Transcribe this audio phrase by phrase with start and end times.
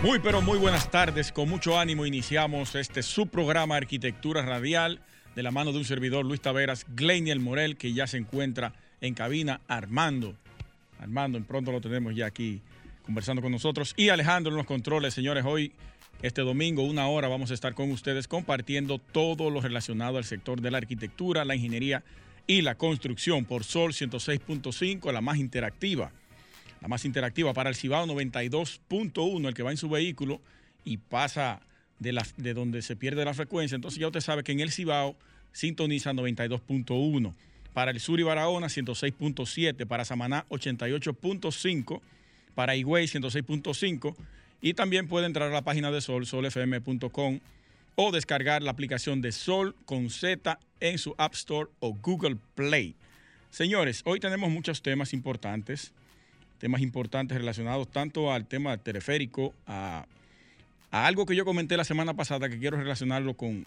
[0.00, 5.00] Muy pero muy buenas tardes, con mucho ánimo iniciamos este subprograma Arquitectura Radial
[5.34, 9.14] de la mano de un servidor Luis Taveras, Gleinier Morel, que ya se encuentra en
[9.14, 10.36] cabina, Armando.
[11.00, 12.60] Armando, en pronto lo tenemos ya aquí
[13.04, 13.92] conversando con nosotros.
[13.96, 15.72] Y Alejandro en los controles, señores, hoy,
[16.22, 20.60] este domingo, una hora, vamos a estar con ustedes compartiendo todo lo relacionado al sector
[20.60, 22.04] de la arquitectura, la ingeniería
[22.46, 26.12] y la construcción por Sol 106.5, la más interactiva
[26.80, 30.40] la más interactiva para el Cibao 92.1, el que va en su vehículo
[30.84, 31.60] y pasa
[31.98, 33.76] de, la, de donde se pierde la frecuencia.
[33.76, 35.16] Entonces ya usted sabe que en el Cibao
[35.52, 37.34] sintoniza 92.1.
[37.72, 42.00] Para el sur y Barahona 106.7, para Samaná 88.5,
[42.54, 44.16] para Higüey 106.5
[44.60, 47.40] y también puede entrar a la página de Sol, solfm.com
[47.94, 52.96] o descargar la aplicación de Sol con Z en su App Store o Google Play.
[53.50, 55.92] Señores, hoy tenemos muchos temas importantes
[56.58, 60.06] temas importantes relacionados tanto al tema teleférico, a,
[60.90, 63.66] algo que yo comenté la semana pasada que quiero relacionarlo con,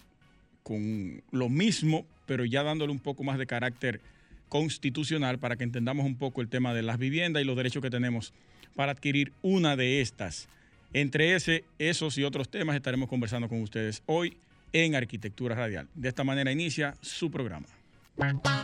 [0.63, 4.01] con lo mismo, pero ya dándole un poco más de carácter
[4.49, 7.89] constitucional para que entendamos un poco el tema de las viviendas y los derechos que
[7.89, 8.33] tenemos
[8.75, 10.47] para adquirir una de estas.
[10.93, 14.35] Entre ese, esos y otros temas estaremos conversando con ustedes hoy
[14.73, 15.87] en Arquitectura Radial.
[15.95, 17.67] De esta manera inicia su programa.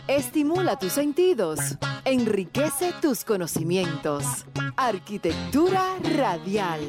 [0.06, 1.58] Estimula tus sentidos,
[2.04, 4.46] enriquece tus conocimientos.
[4.76, 6.80] Arquitectura radial.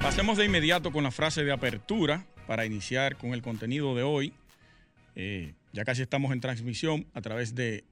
[0.00, 4.32] Pasemos de inmediato con la frase de apertura para iniciar con el contenido de hoy.
[5.16, 7.84] Eh, ya casi estamos en transmisión a través de,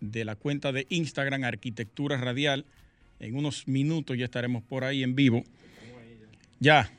[0.00, 2.66] la cuenta de Instagram Arquitectura Radial.
[3.18, 5.42] En unos minutos ya estaremos por ahí en vivo.
[6.60, 6.92] Ya,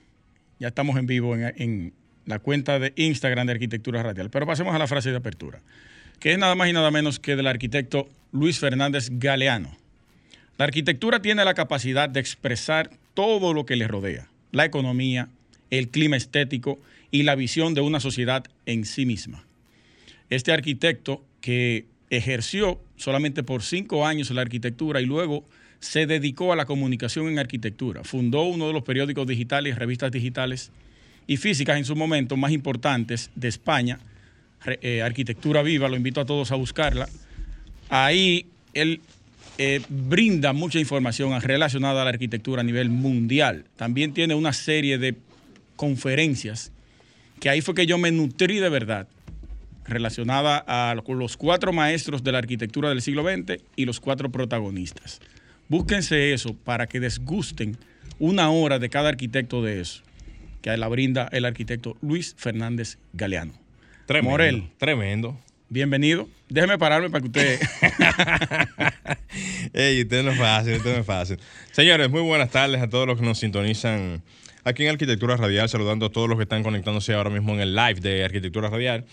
[0.60, 1.94] ya estamos en vivo en
[2.26, 4.30] la cuenta de Instagram de Arquitectura Radial.
[4.30, 5.62] Pero pasemos a la frase de apertura,
[6.20, 9.78] que es nada más y nada menos que del arquitecto Luis Fernández Galeano.
[10.58, 15.30] La arquitectura tiene la capacidad de expresar todo lo que le rodea, la economía,
[15.70, 16.80] el clima estético
[17.12, 19.44] y la visión de una sociedad en sí misma.
[20.30, 25.44] Este arquitecto que ejerció solamente por cinco años la arquitectura y luego
[25.80, 28.04] se dedicó a la comunicación en arquitectura.
[28.04, 30.72] Fundó uno de los periódicos digitales revistas digitales
[31.28, 34.00] y físicas en su momento más importantes de España,
[34.82, 37.08] eh, Arquitectura Viva, lo invito a todos a buscarla.
[37.90, 39.02] Ahí él
[39.58, 43.66] eh, brinda mucha información relacionada a la arquitectura a nivel mundial.
[43.76, 45.16] También tiene una serie de
[45.76, 46.72] conferencias
[47.40, 49.08] que ahí fue que yo me nutrí de verdad
[49.86, 55.20] relacionada a los cuatro maestros de la arquitectura del siglo XX y los cuatro protagonistas.
[55.68, 57.78] Búsquense eso para que desgusten
[58.18, 60.04] una hora de cada arquitecto de eso
[60.64, 63.52] que la brinda el arquitecto Luis Fernández Galeano.
[64.06, 64.32] Tremendo.
[64.32, 64.64] Morel.
[64.78, 65.38] Tremendo.
[65.68, 66.30] Bienvenido.
[66.48, 67.60] Déjeme pararme para que usted.
[69.74, 71.38] Ey, usted no es fácil, usted no es fácil.
[71.72, 74.24] Señores, muy buenas tardes a todos los que nos sintonizan
[74.64, 77.76] aquí en Arquitectura Radial, saludando a todos los que están conectándose ahora mismo en el
[77.76, 79.04] live de Arquitectura Radial.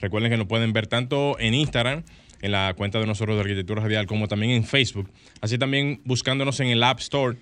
[0.00, 2.04] Recuerden que nos pueden ver tanto en Instagram,
[2.40, 5.10] en la cuenta de nosotros de Arquitectura Radial, como también en Facebook.
[5.40, 7.36] Así también buscándonos en el App Store,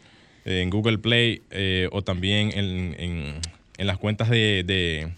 [0.46, 5.12] en Google Play eh, o también en en las cuentas de,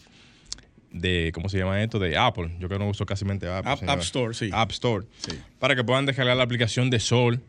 [0.93, 1.98] de, ¿cómo se llama esto?
[1.98, 2.53] De Apple.
[2.59, 3.48] Yo que no uso casi Apple.
[3.48, 4.50] App, App, Store, sí.
[4.53, 5.06] App Store.
[5.19, 5.38] Sí.
[5.59, 7.41] Para que puedan descargar la aplicación de Sol,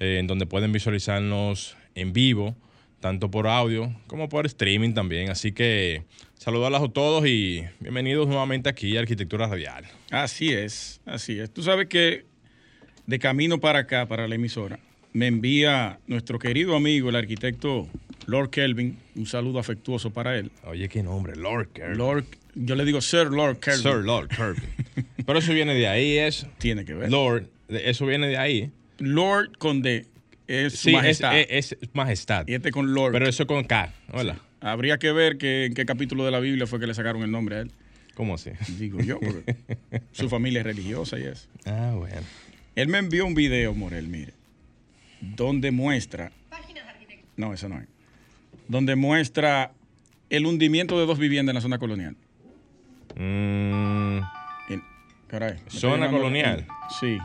[0.00, 2.56] eh, en donde pueden visualizarnos en vivo,
[3.00, 5.30] tanto por audio como por streaming también.
[5.30, 6.02] Así que
[6.34, 9.84] saludarlos a todos y bienvenidos nuevamente aquí a Arquitectura Radial.
[10.10, 11.52] Así es, así es.
[11.52, 12.24] Tú sabes que
[13.06, 14.80] de camino para acá, para la emisora,
[15.12, 17.88] me envía nuestro querido amigo, el arquitecto
[18.28, 20.50] Lord Kelvin, un saludo afectuoso para él.
[20.64, 21.96] Oye, qué nombre, Lord Kelvin.
[21.96, 23.82] Lord, yo le digo Sir Lord Kelvin.
[23.82, 25.06] Sir Lord Kelvin.
[25.24, 26.46] Pero eso viene de ahí, es.
[26.58, 27.10] Tiene que ver.
[27.10, 28.70] Lord, eso viene de ahí.
[28.98, 30.04] Lord con D.
[30.46, 31.38] Es sí, majestad.
[31.38, 32.46] Es, majestad.
[32.46, 33.12] Y este con Lord.
[33.12, 33.94] Pero eso con K.
[34.12, 34.38] Hola.
[34.60, 37.30] Habría que ver que, en qué capítulo de la Biblia fue que le sacaron el
[37.30, 37.70] nombre a él.
[38.14, 38.50] ¿Cómo así?
[38.78, 39.56] Digo yo, porque
[40.12, 41.48] su familia es religiosa y eso.
[41.64, 42.26] Ah, bueno.
[42.74, 44.34] Él me envió un video, Morel, mire,
[45.22, 46.30] donde muestra.
[47.38, 47.86] No, eso no es
[48.68, 49.72] donde muestra
[50.30, 52.16] el hundimiento de dos viviendas en la zona colonial.
[53.16, 54.20] Mm.
[55.26, 56.66] caray, ¿Zona colonial?
[57.00, 57.18] Sí,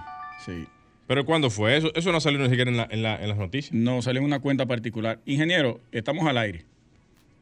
[0.46, 0.66] sí.
[1.08, 1.94] ¿Pero cuándo fue eso?
[1.96, 3.74] Eso no salió ni siquiera en, las noticias.
[3.74, 5.20] No, salió en una cuenta particular.
[5.26, 6.66] Ingeniero, estamos al aire.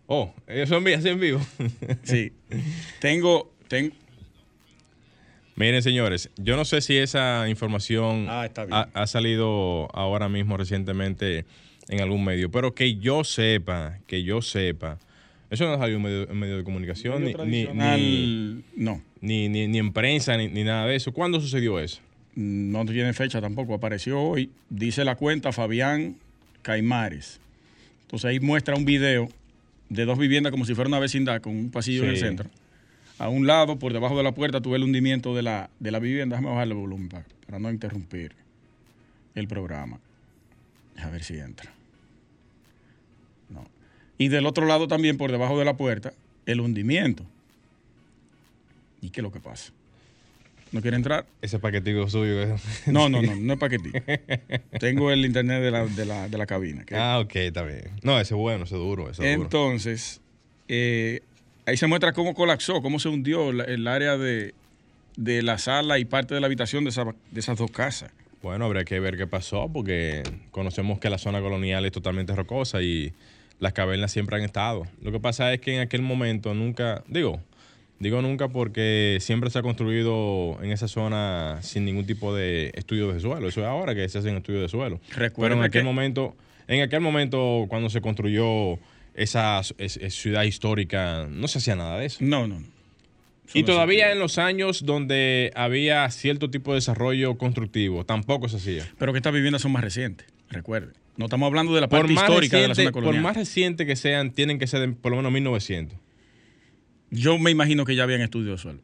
[0.08, 1.42] Oh, eso en vivo, así en vivo.
[2.04, 2.34] Sí.
[3.00, 3.96] Tengo, tengo,
[5.56, 8.50] Miren, señores, yo no sé si esa información Ah,
[8.94, 11.46] ha salido ahora mismo recientemente
[11.92, 14.98] en algún medio, pero que yo sepa, que yo sepa,
[15.52, 17.66] eso no ha salido en medio, en medio de comunicación, ni, medio ni,
[18.56, 21.12] ni, no, ni, ni- ni en prensa, ni, ni nada de eso.
[21.14, 22.02] ¿Cuándo sucedió eso?
[22.34, 26.16] no tiene fecha tampoco, apareció hoy, dice la cuenta Fabián
[26.62, 27.42] Caimares.
[28.04, 29.28] Entonces ahí muestra un video
[29.90, 32.50] de dos viviendas como si fuera una vecindad con un pasillo en el centro.
[33.20, 36.00] A un lado, por debajo de la puerta, tuve el hundimiento de la, de la
[36.00, 36.38] vivienda.
[36.38, 38.32] Déjame bajarle el volumen para, para no interrumpir
[39.36, 40.00] el programa.
[41.04, 41.72] A ver si entra.
[44.22, 46.14] Y del otro lado también, por debajo de la puerta,
[46.46, 47.26] el hundimiento.
[49.02, 49.72] ¿Y qué es lo que pasa?
[50.72, 51.26] ¿No quiere entrar?
[51.42, 52.56] Ese paquetico suyo.
[52.86, 53.98] No, no, no, no es paquetito.
[54.80, 56.86] Tengo el internet de la, de la, de la cabina.
[56.94, 57.90] ah, ok, está bien.
[58.04, 59.32] No, ese es bueno, ese es duro, ese.
[59.34, 60.22] Entonces,
[60.68, 61.22] eh,
[61.66, 64.54] ahí se muestra cómo colapsó, cómo se hundió la- el área de,
[65.18, 68.12] de la sala y parte de la habitación de, esa- de esas dos casas.
[68.44, 72.82] Bueno, habría que ver qué pasó, porque conocemos que la zona colonial es totalmente rocosa
[72.82, 73.14] y
[73.62, 74.86] las cavernas siempre han estado.
[75.02, 77.40] Lo que pasa es que en aquel momento nunca, digo,
[78.00, 83.14] digo nunca porque siempre se ha construido en esa zona sin ningún tipo de estudio
[83.14, 83.48] de suelo.
[83.48, 85.00] Eso es ahora que se hacen estudios de suelo.
[85.16, 86.36] Recuerde Pero en aquel que- momento,
[86.68, 88.80] en aquel momento cuando se construyó
[89.14, 92.18] esa es- es ciudad histórica, no se hacía nada de eso.
[92.22, 92.56] No, no.
[93.46, 98.48] Eso Y no todavía en los años donde había cierto tipo de desarrollo constructivo, tampoco
[98.50, 98.88] se hacía.
[98.98, 100.94] Pero que estas viviendas son más recientes, recuerde.
[101.18, 103.24] No estamos hablando de la parte Por histórica de la zona por colonial.
[103.24, 105.98] más reciente que sean, tienen que ser de por lo menos 1900.
[107.10, 108.80] Yo me imagino que ya habían estudios de suelo.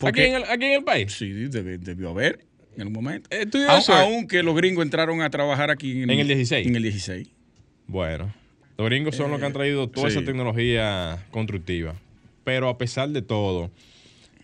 [0.00, 1.12] ¿Aquí en, el, aquí en el país?
[1.12, 2.40] Sí, debió haber
[2.74, 3.28] en algún momento.
[3.30, 4.00] Estudios de Aun- suelo.
[4.00, 6.66] Aunque los gringos entraron a trabajar aquí en, En el 16.
[6.66, 7.28] En el 16.
[7.86, 8.34] Bueno,
[8.78, 10.16] los gringos son los que han traído toda Eh, sí.
[10.16, 11.94] esa tecnología constructiva.
[12.44, 13.70] Pero a pesar de todo,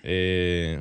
[0.05, 0.79] eh,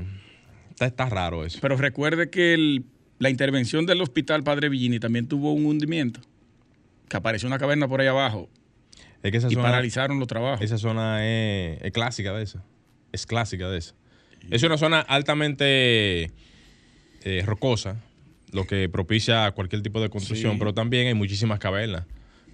[0.70, 1.58] está, está raro eso.
[1.62, 2.84] Pero recuerde que el-
[3.20, 6.20] la intervención del hospital Padre Villini también tuvo un hundimiento.
[7.10, 8.50] Que apareció una caverna por ahí abajo
[9.24, 10.62] Es que esa y zona, paralizaron los trabajos.
[10.64, 12.62] esa zona es, es clásica de eso.
[13.12, 13.96] Es clásica de eso.
[14.52, 16.32] Es una zona altamente
[17.24, 18.02] eh, rocosa,
[18.52, 20.60] lo que propicia cualquier tipo de construcción, Sí.
[20.60, 22.06] pero también hay muchísimas cavernas.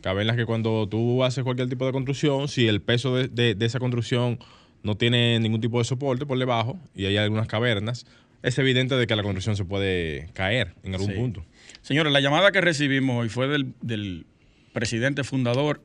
[0.02, 3.66] Cavernas que cuando tú haces cualquier tipo de construcción, si el peso de, de- de
[3.66, 4.40] esa construcción
[4.84, 8.06] no tiene ningún tipo de soporte por debajo y hay algunas cavernas,
[8.44, 11.16] es evidente de que la construcción se puede caer en algún Sí.
[11.16, 11.46] punto.
[11.82, 14.26] Señores, la llamada que recibimos hoy fue del, del
[14.74, 15.82] presidente fundador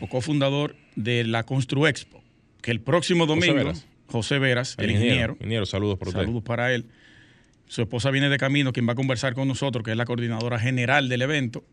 [0.00, 2.22] o cofundador de la Construexpo,
[2.62, 3.86] que el próximo domingo, Veras.
[4.06, 6.20] José Veras, el, ingeniero, Ingeniero, saludos por usted.
[6.20, 6.86] saludos para él.
[7.66, 10.58] Su esposa viene de camino, quien va a conversar con nosotros, que es la coordinadora
[10.58, 11.64] general del evento.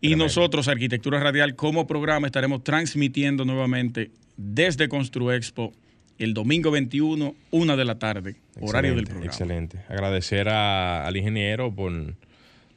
[0.00, 0.24] Y Tremendo.
[0.26, 5.72] nosotros, Arquitectura Radial, como programa, estaremos transmitiendo nuevamente desde Construexpo
[6.18, 9.26] el domingo 21, una de la tarde, horario del programa.
[9.26, 9.78] Excelente.
[9.88, 12.14] Agradecer a- al ingeniero por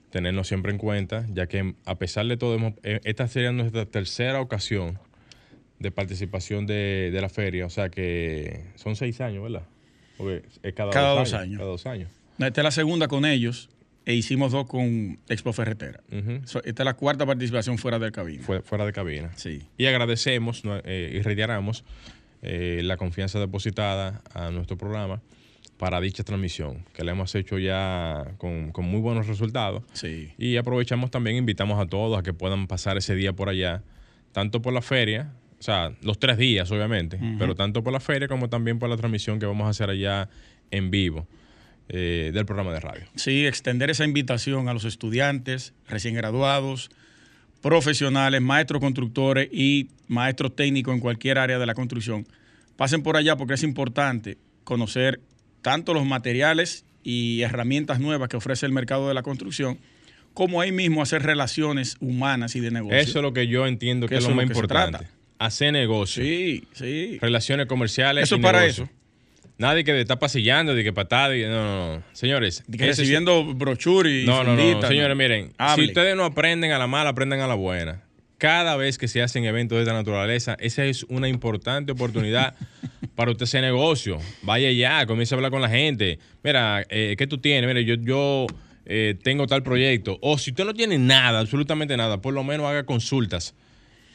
[0.10, 3.86] tenernos siempre en cuenta, ya que a pesar de todo, hemos- eh, esta sería nuestra
[3.86, 4.98] tercera ocasión
[5.80, 7.66] de participación de, de la feria.
[7.66, 9.64] O sea que son seis años, ¿verdad?
[10.18, 11.58] Porque es cada, Cada dos, dos años, años.
[11.60, 12.10] Cada dos años.
[12.40, 13.70] Esta es la segunda con ellos
[14.06, 16.02] e hicimos dos con Expo Ferretera.
[16.10, 18.44] Esta es la cuarta participación fuera del cabina.
[18.44, 19.32] Fue- fuera de cabina.
[19.36, 19.62] Sí.
[19.78, 21.84] Y agradecemos eh, y reiteramos
[22.42, 25.22] eh, la confianza depositada a nuestro programa
[25.78, 29.84] para dicha transmisión, que la hemos hecho ya con, con muy buenos resultados.
[29.94, 30.34] Sí.
[30.38, 33.82] Y aprovechamos también, invitamos a todos a que puedan pasar ese día por allá,
[34.34, 38.28] tanto por la feria, o sea, los tres días obviamente, pero tanto por la feria
[38.28, 40.30] como también por la transmisión que vamos a hacer allá
[40.72, 41.28] en vivo
[41.90, 43.06] eh, del programa de radio.
[43.16, 46.92] Sí, extender esa invitación a los estudiantes, recién graduados,
[47.62, 52.26] profesionales, maestros constructores y maestros técnicos en cualquier área de la construcción.
[52.78, 55.20] Pasen por allá porque es importante conocer
[55.62, 59.78] tanto los materiales y herramientas nuevas que ofrece el mercado de la construcción,
[60.34, 62.98] como ahí mismo hacer relaciones humanas y de negocio.
[62.98, 65.08] Eso es lo que yo entiendo que, Que es lo más importante.
[65.38, 67.18] Hacer negocio, Sí, sí.
[67.22, 68.24] relaciones comerciales.
[68.26, 68.84] Eso y es para negocio.
[68.86, 68.94] eso.
[69.60, 72.04] Nadie que está pasillando, de que patada, que- no, no, no.
[72.14, 74.56] Señores, que recibiendo brochure y No, no,
[74.88, 75.84] señores, miren, Hable.
[75.84, 78.02] si ustedes no aprenden a la mala, aprendan a la buena.
[78.38, 82.56] Cada vez que se hacen eventos de esta naturaleza, esa es una importante oportunidad
[83.16, 84.18] para usted hacer negocio.
[84.44, 86.20] Vaya ya, comience a hablar con la gente.
[86.42, 87.68] Mira, eh, ¿qué tú tienes?
[87.68, 88.48] Mire, yo, yo
[88.86, 90.20] eh, tengo tal proyecto.
[90.22, 93.56] O si usted no tiene nada, absolutamente nada, por lo menos haga consultas,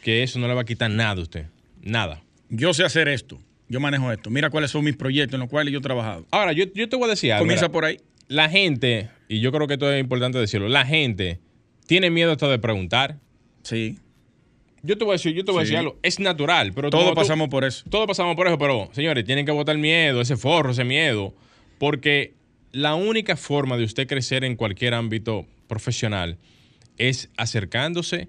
[0.03, 1.47] que eso no le va a quitar nada a usted.
[1.83, 2.23] Nada.
[2.49, 4.30] Yo sé hacer esto, yo manejo esto.
[4.30, 6.26] Mira cuáles son mis proyectos en los cuales yo he trabajado.
[6.30, 7.44] Ahora, yo, yo te voy a decir algo.
[7.44, 7.73] Comienza mira.
[7.73, 7.99] por ahí.
[8.28, 11.40] la gente, y yo creo que esto es importante decirlo, la gente
[11.87, 13.18] tiene miedo hasta de preguntar.
[13.62, 13.99] Sí.
[14.83, 17.14] yo te voy a decir, yo te voy a decir algo, es natural, pero todos
[17.14, 17.85] pasamos por eso.
[17.88, 21.35] Todos pasamos por eso, pero señores, tienen que botar miedo, ese forro, ese miedo,
[21.78, 22.35] porque
[22.73, 26.38] la única forma de usted crecer en cualquier ámbito profesional
[26.99, 28.28] es acercándose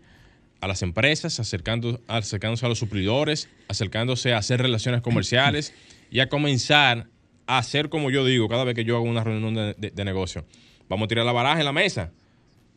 [0.62, 5.74] a las empresas, acercando, acercándose a los suplidores, acercándose a hacer relaciones comerciales
[6.12, 7.08] y a comenzar
[7.48, 10.46] a hacer como yo digo cada vez que yo hago una reunión de, negocio.
[10.90, 12.12] Vamos a tirar la baraja en la mesa.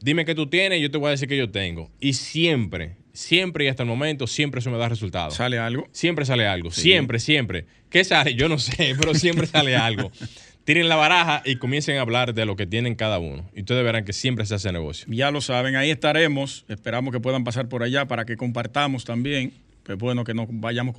[0.01, 1.91] Dime qué tú tienes y yo te voy a decir que yo tengo.
[2.01, 5.35] Y siempre, siempre y hasta el momento, siempre eso me da resultados.
[5.35, 5.89] ¿Sale algo?
[5.93, 6.71] Siempre sale algo.
[6.71, 7.67] Siempre, siempre.
[7.91, 8.35] ¿Qué sale?
[8.35, 10.13] Yo no sé, pero siempre sale algo.
[10.69, 13.49] tiren la baraja y comiencen a hablar de lo que tienen cada uno.
[13.55, 15.07] Y ustedes verán que siempre se hace negocio.
[15.09, 16.67] Ya lo saben, ahí estaremos.
[16.69, 19.55] Esperamos que puedan pasar por allá para que compartamos también.
[19.89, 20.95] Es bueno que nos vayamos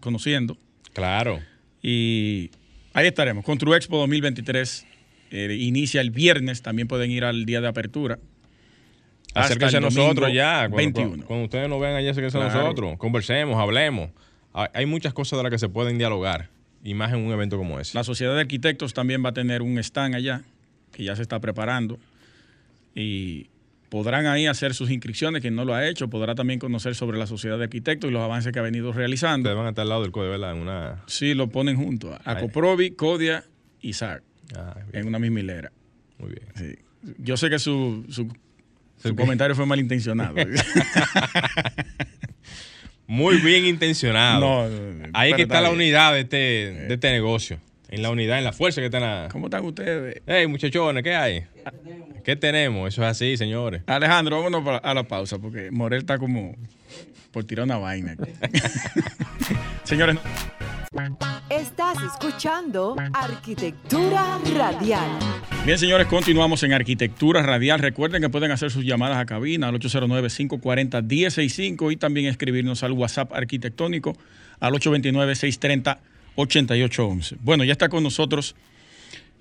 [0.00, 0.58] conociendo.
[0.92, 1.38] Claro.
[1.80, 2.50] Y
[2.94, 3.44] ahí estaremos.
[3.44, 4.86] Construexpo 2023
[5.30, 6.62] eh, inicia el viernes.
[6.62, 8.18] También pueden ir al día de apertura.
[9.34, 10.68] Acérquense a nosotros ya.
[10.68, 11.26] Cuando, 21.
[11.26, 12.98] Cuando, ustedes nos vean allá, acérquense a nosotros.
[12.98, 14.10] Conversemos, hablemos.
[14.52, 16.50] Hay muchas cosas de las que se pueden dialogar
[16.82, 17.96] y más en un evento como ese.
[17.96, 20.42] La Sociedad de Arquitectos también va a tener un stand allá,
[20.92, 21.98] que ya se está preparando,
[22.94, 23.48] y
[23.88, 27.26] podrán ahí hacer sus inscripciones, quien no lo ha hecho, podrá también conocer sobre la
[27.26, 29.48] Sociedad de Arquitectos y los avances que ha venido realizando.
[29.48, 30.52] Ustedes van a estar al lado del CODE, ¿verdad?
[30.52, 31.02] En una...
[31.06, 33.44] Sí, lo ponen junto, a Coprovi, Codia
[33.80, 34.22] y SAR,
[34.56, 35.72] ah, en una misma hilera.
[36.18, 36.78] Muy bien.
[37.18, 38.32] Yo sé que su, su,
[38.96, 40.36] su comentario fue malintencionado.
[43.12, 44.70] Muy bien intencionado.
[45.12, 47.58] Ahí que está la unidad de este, de este negocio.
[47.90, 49.28] En la unidad, en la fuerza que está la...
[49.30, 50.22] ¿Cómo están ustedes?
[50.26, 51.44] Hey, muchachones, ¿qué hay?
[52.24, 52.88] ¿Qué tenemos?
[52.88, 53.82] Eso es así, señores.
[53.84, 56.56] Alejandro, vámonos a la pausa porque Morel está como
[57.32, 58.16] por tirar una vaina.
[59.84, 60.16] señores.
[61.48, 65.08] Estás escuchando Arquitectura Radial.
[65.64, 67.78] Bien, señores, continuamos en Arquitectura Radial.
[67.78, 73.32] Recuerden que pueden hacer sus llamadas a cabina al 809-540-1065 y también escribirnos al WhatsApp
[73.32, 74.14] arquitectónico
[74.60, 77.38] al 829-630-8811.
[77.40, 78.54] Bueno, ya está con nosotros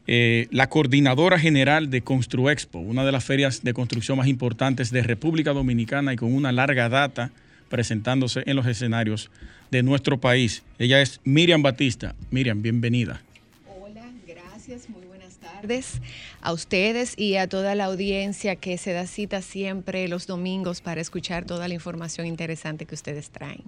[0.08, 5.04] eh, la coordinadora general de Construexpo, una de las ferias de construcción más importantes de
[5.04, 7.32] República Dominicana y con una larga data
[7.68, 9.30] presentándose en los escenarios
[9.72, 10.64] de nuestro país.
[10.78, 12.14] Ella es Miriam Batista.
[12.30, 13.22] Miriam, bienvenida.
[13.80, 16.02] Hola, gracias, muy buenas tardes
[16.42, 21.00] a ustedes y a toda la audiencia que se da cita siempre los domingos para
[21.00, 23.64] escuchar toda la información interesante que ustedes traen.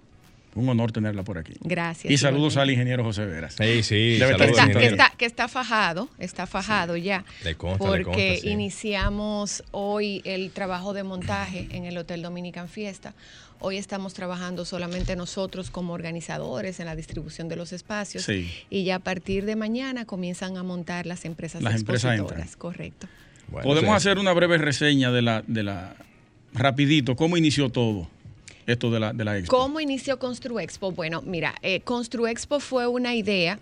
[0.55, 1.53] Un honor tenerla por aquí.
[1.61, 2.11] Gracias.
[2.11, 3.55] Y saludos al ingeniero José Veras.
[3.55, 4.19] Sí, sí.
[5.17, 7.25] que, está, fajado, está fajado ya.
[7.79, 13.15] porque iniciamos hoy el trabajo de montaje en el Hotel Dominican Fiesta.
[13.65, 18.27] Hoy estamos trabajando solamente nosotros como organizadores en la distribución de los espacios.
[18.69, 22.57] Y ya a partir de mañana comienzan a montar las empresas las expositoras.
[22.57, 23.07] correcto.
[23.49, 25.95] Podemos hacer una breve reseña de la, de la,
[26.53, 28.09] rapidito, ¿cómo inició todo?
[28.67, 29.57] esto de la, de la expo?
[29.57, 30.91] ¿Cómo inició Construexpo?
[30.91, 33.59] Bueno, mira, eh, Construexpo fue una idea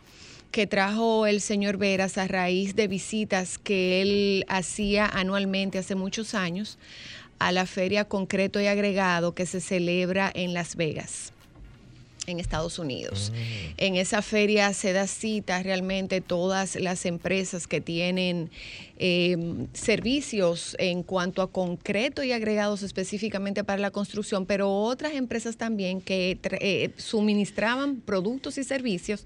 [0.52, 6.34] que trajo el señor Veras a raíz de visitas que él hacía anualmente hace muchos
[6.34, 6.78] años
[7.48, 11.34] a la feria concreto y agregado que se celebra en Las Vegas
[12.28, 13.32] en Estados Unidos.
[13.34, 13.74] Ah.
[13.78, 18.52] En esa feria se da cita realmente todas las empresas que tienen
[18.98, 25.58] em, servicios en cuanto a concreto y agregados específicamente para la construcción, pero otras empresas
[25.58, 29.26] también que eh, suministraban productos y servicios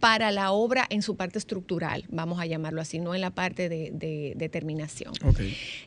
[0.00, 3.68] para la obra en su parte estructural, vamos a llamarlo así, no en la parte
[3.68, 5.12] de, terminación.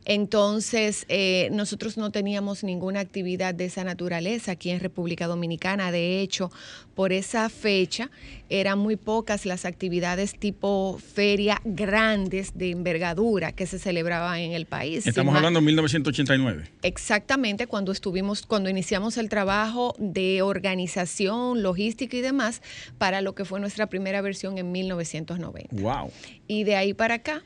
[0.05, 5.91] Entonces, eh, nosotros no teníamos ninguna actividad de esa naturaleza aquí en República Dominicana.
[5.91, 6.51] De hecho,
[6.93, 8.11] por esa fecha
[8.49, 14.67] eran muy pocas las actividades tipo feria grandes de envergadura que se celebraban en el
[14.67, 15.07] país.
[15.07, 16.69] Estamos hablando de 1989.
[16.83, 22.61] Exactamente, cuando estuvimos, cuando iniciamos el trabajo de organización, logística y demás
[22.99, 25.81] para lo que fue nuestra primera primera versión en 1990.
[25.81, 26.11] Wow.
[26.45, 27.41] Y de ahí para acá,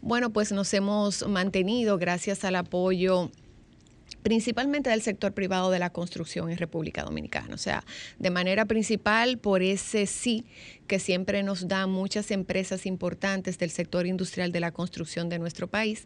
[0.00, 3.30] bueno, pues nos hemos mantenido gracias al apoyo
[4.22, 7.54] principalmente del sector privado de la construcción en República Dominicana.
[7.54, 7.84] O sea,
[8.18, 10.44] de manera principal por ese sí
[10.88, 15.68] que siempre nos dan muchas empresas importantes del sector industrial de la construcción de nuestro
[15.68, 16.04] país.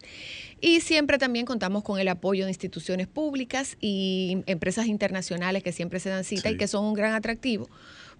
[0.61, 5.99] Y siempre también contamos con el apoyo de instituciones públicas y empresas internacionales que siempre
[5.99, 7.67] se dan cita y que son un gran atractivo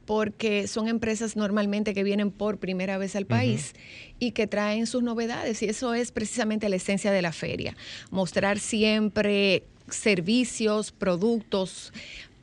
[0.05, 3.73] porque son empresas normalmente que vienen por primera vez al país
[4.19, 5.61] y que traen sus novedades.
[5.61, 7.75] Y eso es precisamente la esencia de la feria,
[8.11, 11.91] mostrar siempre servicios, productos,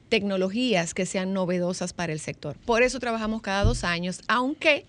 [0.09, 2.57] tecnologías que sean novedosas para el sector.
[2.67, 4.85] Por eso trabajamos cada dos años, aunque,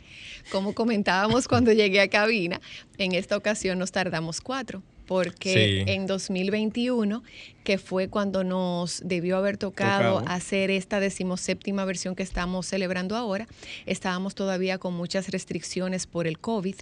[0.52, 2.60] como comentábamos cuando llegué a cabina,
[2.98, 5.92] En esta ocasión nos tardamos cuatro porque Sí.
[5.92, 7.24] en 2021,
[7.64, 10.30] que fue cuando nos debió haber tocado, Tocado.
[10.36, 13.48] hacer esta decimoséptima versión que estamos celebrando ahora,
[13.86, 16.76] estábamos todavía con muchas restricciones por el COVID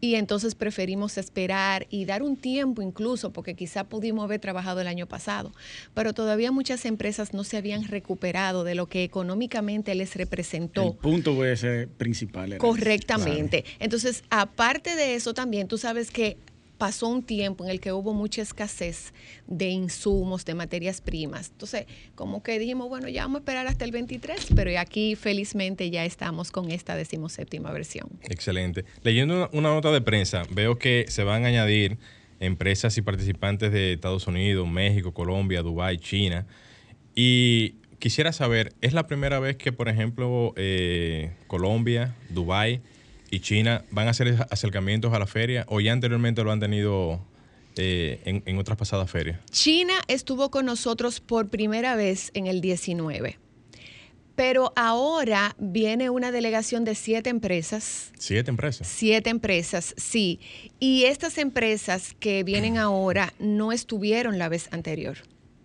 [0.00, 4.86] y entonces preferimos esperar y dar un tiempo incluso, porque quizá pudimos haber trabajado el
[4.88, 5.52] año pasado,
[5.94, 10.82] pero todavía muchas empresas no se habían recuperado de lo que económicamente les representó.
[10.92, 12.52] El punto ese principal.
[12.52, 12.58] era ese.
[12.58, 13.64] Correctamente.
[13.80, 16.36] Entonces, aparte de eso también, tú sabes que
[16.78, 19.12] pasó un tiempo en el que hubo mucha escasez
[19.46, 21.50] de insumos, de materias primas.
[21.50, 25.90] Entonces, como que dijimos, bueno, ya vamos a esperar hasta el 23, pero aquí felizmente
[25.90, 28.08] ya estamos con esta decimoséptima versión.
[28.22, 28.84] Excelente.
[29.02, 31.98] Leyendo una, nota de prensa, veo que se van a añadir
[32.40, 36.46] empresas y participantes de Estados Unidos, México, Colombia, Dubái, China.
[37.14, 42.82] Y quisiera saber, ¿es la primera vez que, por ejemplo, eh, Colombia, Dubái
[43.30, 47.20] y China van a hacer acercamientos a la feria o ya anteriormente lo han tenido
[47.76, 49.38] eh, en, en otras pasadas ferias?
[49.50, 53.38] China estuvo con nosotros por primera vez en el 19.
[54.36, 58.86] Pero ahora viene una delegación de siete empresas Siete empresas.
[58.86, 60.40] Siete empresas, sí.
[60.78, 65.16] Y estas empresas que vienen ahora no estuvieron la vez anterior.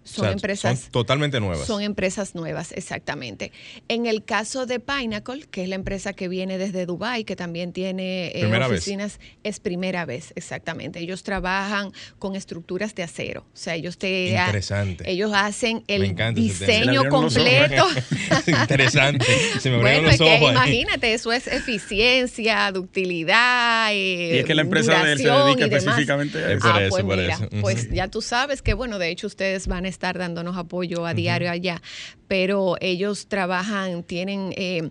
[0.03, 0.79] Son O sea, empresas.
[0.79, 1.67] son totalmente nuevas.
[1.67, 3.51] Son empresas nuevas, exactamente.
[3.88, 7.72] En el caso de Pinnacle, que es la empresa que viene desde Dubai, que también
[7.72, 8.67] tiene eh, vez.
[8.67, 11.00] oficinas, es primera vez, exactamente.
[11.00, 13.41] Ellos trabajan con estructuras de acero.
[13.53, 15.10] O sea, ellos te Interesante.
[15.10, 17.88] ellos hacen Me el diseño completo.
[18.48, 19.25] Interesante.
[19.60, 23.89] Se me abrieron Bueno, los es que imagínate, eso es eficiencia, ductilidad.
[23.91, 25.84] eh, Y es que la empresa de él se dedica y demás.
[25.84, 26.62] específicamente a Es eso.
[26.62, 27.50] por Ah, eso, pues por mira, eso.
[27.62, 31.14] Pues ya tú sabes que, bueno, de hecho ustedes van a estar dándonos apoyo a
[31.14, 31.82] diario allá,
[32.28, 34.90] pero ellos trabajan, tienen, eh,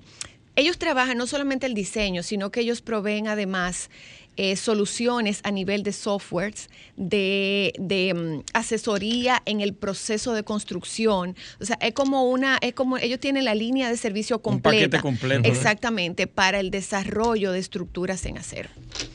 [0.57, 3.91] ellos trabajan no solamente el diseño, sino que ellos proveen además
[4.37, 11.37] eh, soluciones a nivel de softwares, de, de, mm, asesoría en el proceso de construcción.
[11.61, 14.99] O sea, es como una, es como ellos tienen la línea de servicio Un completa.
[14.99, 15.49] paquete completo.
[15.49, 18.71] Exactamente, para el desarrollo de estructuras en acero.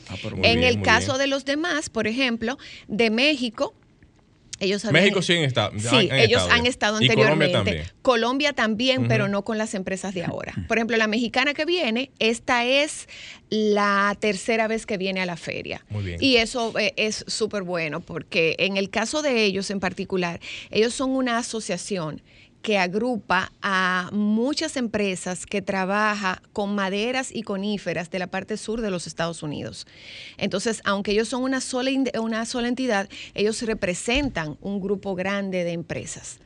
[0.08, 1.22] Ah, en bien, el caso bien.
[1.22, 3.74] de los demás, por ejemplo, de México,
[4.60, 5.72] ellos habían- México sí han estado.
[5.78, 6.50] Sí, han- han ellos estado.
[6.60, 7.70] han estado Y Colombia anteriormente.
[7.70, 7.86] también.
[8.02, 10.54] Colombia también, pero no con las empresas de ahora.
[10.68, 13.08] Por ejemplo, la mexicana que viene, esta es
[13.50, 15.84] la tercera vez que viene a la feria.
[15.90, 16.18] Muy bien.
[16.22, 20.40] Y eso eh, es súper bueno porque en el caso de ellos en particular,
[20.70, 22.22] ellos son una asociación
[22.62, 28.80] que agrupa a muchas empresas que trabaja con maderas y coníferas de la parte sur
[28.80, 29.86] de los Estados Unidos.
[30.36, 31.90] Entonces, aunque ellos son una sola,
[32.20, 36.40] una sola entidad, ellos representan un grupo grande de empresas.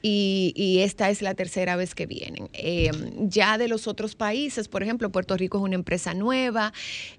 [0.00, 2.48] Y, esta es la tercera vez que vienen.
[2.52, 6.72] Eh, ya de los otros países, por ejemplo, Puerto Rico es una empresa nueva.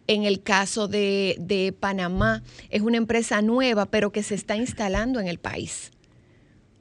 [0.07, 5.19] En el caso de, de Panamá, es una empresa nueva, pero que se está instalando
[5.19, 5.91] en el país.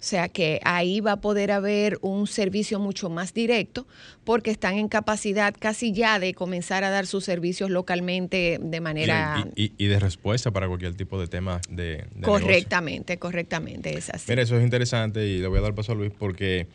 [0.00, 3.84] O sea que ahí va a poder haber un servicio mucho más directo
[4.22, 9.44] porque están en capacidad casi ya de comenzar a dar sus servicios localmente de manera
[9.56, 12.46] Y, y- y de respuesta para cualquier tipo de tema de, de negocio.
[12.46, 14.30] correctamente, correctamente, es así.
[14.30, 16.68] Mira, eso es interesante y le voy a dar paso a Luis porque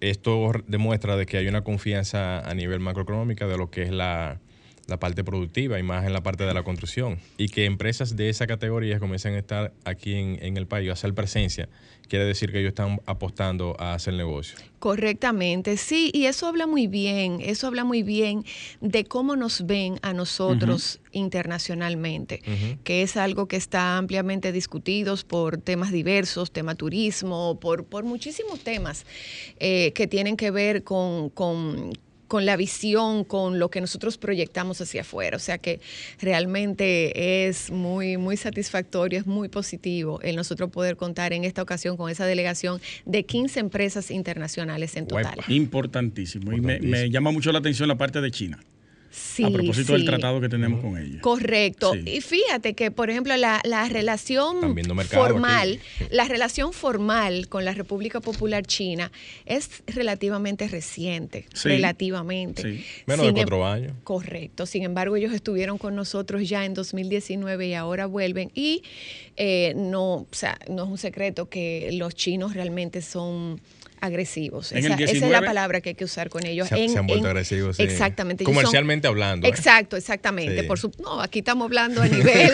[0.00, 4.38] esto demuestra de que hay una confianza a nivel macroeconómica de lo que es la,
[4.88, 7.18] la parte productiva y más en la parte de la construcción.
[7.36, 10.94] Y que empresas de esa categoría comiencen a estar aquí en, en el país, a
[10.94, 11.68] hacer presencia,
[12.08, 14.58] quiere decir que ellos están apostando a hacer negocio.
[14.78, 18.44] Correctamente, sí, y eso habla muy bien, eso habla muy bien
[18.80, 22.42] de cómo nos ven a nosotros internacionalmente,
[22.84, 28.60] que es algo que está ampliamente discutido por temas diversos, tema turismo, por, por muchísimos
[28.60, 29.04] temas
[29.58, 31.92] eh, que tienen que ver con, con
[32.28, 35.36] con la visión, con lo que nosotros proyectamos hacia afuera.
[35.36, 35.80] O sea que
[36.20, 41.96] realmente es muy, muy satisfactorio, es muy positivo el nosotros poder contar en esta ocasión
[41.96, 45.40] con esa delegación de 15 empresas internacionales en total.
[45.48, 46.52] Importantísimo.
[46.52, 48.58] Y me llama mucho la atención la parte de China.
[49.10, 51.20] Sí, a propósito del tratado que tenemos con ella.
[51.20, 51.92] Correcto.
[51.94, 52.02] Sí.
[52.06, 56.04] Y fíjate que, por ejemplo, la, la relación formal, aquí.
[56.10, 59.10] la relación formal con la República Popular China
[59.46, 61.68] es relativamente reciente, Sí.
[61.68, 62.62] relativamente.
[62.62, 62.84] Sí.
[63.06, 63.92] Menos de Sin em- cuatro años.
[64.04, 64.66] Correcto.
[64.66, 68.50] Sin embargo, ellos estuvieron con nosotros ya en 2019 y ahora vuelven.
[68.54, 68.82] Y
[69.36, 73.60] eh, no, o sea, no es un secreto que los chinos realmente son
[74.00, 74.72] agresivos.
[74.72, 76.68] Esa, es 19 la palabra que hay que usar con ellos.
[76.68, 77.76] Se, ha- En- se han vuelto en- agresivos.
[77.76, 77.82] sí.
[77.82, 78.44] Exactamente.
[78.44, 79.46] son- Comercialmente hablando.
[79.46, 79.50] ¿eh?
[79.50, 80.60] Exacto, exactamente.
[80.60, 80.66] Sí.
[80.66, 82.50] Por su, no, aquí estamos hablando a nivel.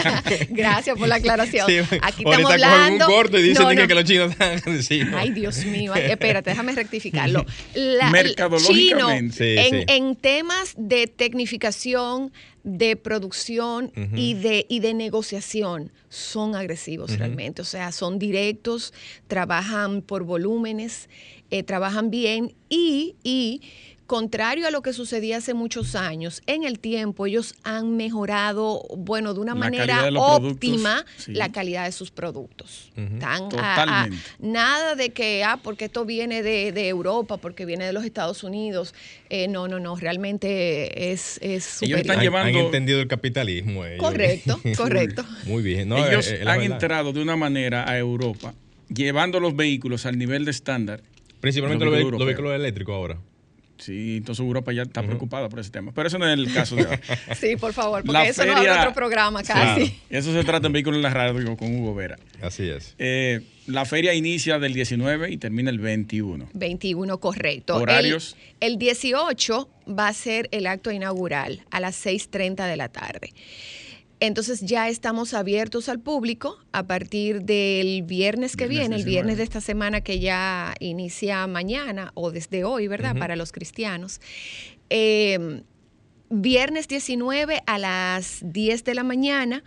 [0.50, 1.66] Gracias por la aclaración.
[1.66, 3.06] Sí, aquí estamos hablando.
[3.06, 5.14] un corte y dicen No, que los chinos están agresivos.
[5.16, 5.92] Ay, Dios mío.
[5.94, 7.44] ay, espérate, déjame rectificarlo.
[7.74, 9.56] La- Mercadológicamente.
[9.64, 12.32] chino, en, en temas de tecnificación,
[12.66, 17.62] de producción y, de, y de negociación son agresivos realmente.
[17.62, 18.92] O sea, son directos,
[19.28, 21.08] trabajan por volúmenes,
[21.50, 23.62] eh, trabajan bien y, y
[24.06, 29.34] contrario a lo que sucedía hace muchos años, en el tiempo ellos han mejorado, bueno,
[29.34, 32.90] de una manera óptima la calidad de sus productos.
[32.94, 34.16] Totalmente.
[34.38, 38.94] nada de que, ah, porque esto viene de, Europa, porque viene de los Estados Unidos.
[39.28, 42.58] Eh, no, no, no, realmente es, es Ellos están llevando...
[42.58, 43.82] Han, entendido el capitalismo.
[43.98, 45.24] Correcto, correcto.
[45.44, 45.92] Muy bien.
[45.92, 48.54] ellos han entrado de una manera a Europa,
[48.88, 51.02] llevando los vehículos al nivel de estándar.
[51.40, 53.18] Principalmente los vehículos eléctricos ahora.
[53.78, 55.92] Sí, entonces Europa ya está preocupada por ese tema.
[55.94, 56.86] Pero eso no es el caso de
[57.38, 59.98] sí, por favor, porque eso no es otro programa casi.
[60.10, 62.18] Eso se trata en Vehículos en la Radio con Hugo Vera.
[62.42, 62.94] Así es.
[62.98, 66.48] Eh, la feria inicia del 19 y termina el 21.
[66.52, 67.76] 21, correcto.
[67.76, 68.36] ¿Horarios?
[68.60, 73.32] El, el 18 va a ser el acto inaugural a las 6.30 de la tarde.
[74.18, 79.42] Entonces ya estamos abiertos al público a partir del viernes que viene, el viernes de
[79.42, 83.16] esta semana que ya inicia mañana o desde hoy, ¿verdad?
[83.16, 84.20] Para los cristianos.
[84.88, 85.62] Eh,
[86.30, 89.62] viernes 19 a las 10 de la mañana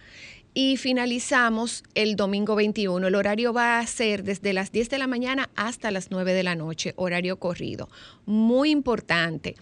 [0.61, 3.07] y finalizamos el domingo 21.
[3.07, 6.43] El horario va a ser desde las 10 de la mañana hasta las 9 de
[6.43, 7.87] la noche, horario corrido.
[8.25, 9.55] Muy importante.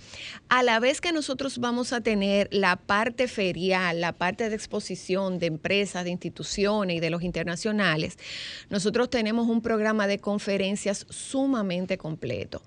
[0.50, 5.38] A la vez que nosotros vamos a tener la parte ferial, la parte de exposición
[5.38, 8.18] de empresas, de instituciones y de los internacionales,
[8.72, 12.64] nosotros tenemos un programa de conferencias sumamente completo.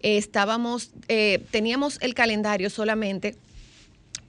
[0.00, 3.36] estábamos, eh, teníamos el calendario solamente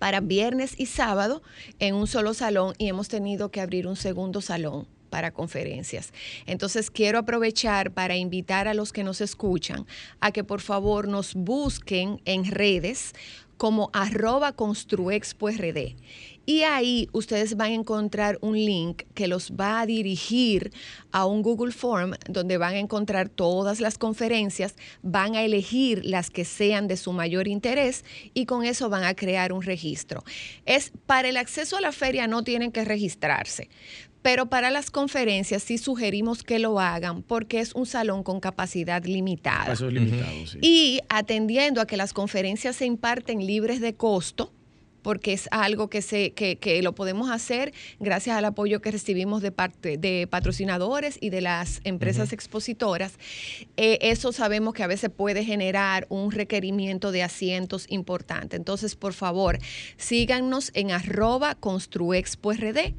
[0.05, 1.41] para viernes y sábado
[1.79, 6.13] en un solo salón y hemos tenido que abrir un segundo salón para conferencias.
[6.45, 9.87] Entonces quiero aprovechar para invitar a los que nos escuchan
[10.19, 13.13] a que por favor nos busquen en redes
[13.57, 15.95] como arroba construexpoRD
[16.45, 20.71] y ahí ustedes van a encontrar un link que los va a dirigir
[21.11, 26.29] a un Google Form donde van a encontrar todas las conferencias, van a elegir las
[26.29, 30.23] que sean de su mayor interés y con eso van a crear un registro.
[30.65, 33.69] Es para el acceso a la feria no tienen que registrarse,
[34.21, 39.03] pero para las conferencias sí sugerimos que lo hagan porque es un salón con capacidad
[39.03, 39.73] limitada.
[39.73, 40.59] Eso es limitado, sí.
[40.61, 44.51] Y atendiendo a que las conferencias se imparten libres de costo,
[45.05, 49.43] porque es algo que, se, que, que, lo podemos hacer gracias al apoyo que recibimos
[49.43, 53.19] de parte de patrocinadores y de las empresas expositoras.
[53.77, 58.55] Eh, eso sabemos que a veces puede generar un requerimiento de asientos importante.
[58.55, 59.59] Entonces, por favor,
[59.95, 62.95] síganos en arroba construexpoRD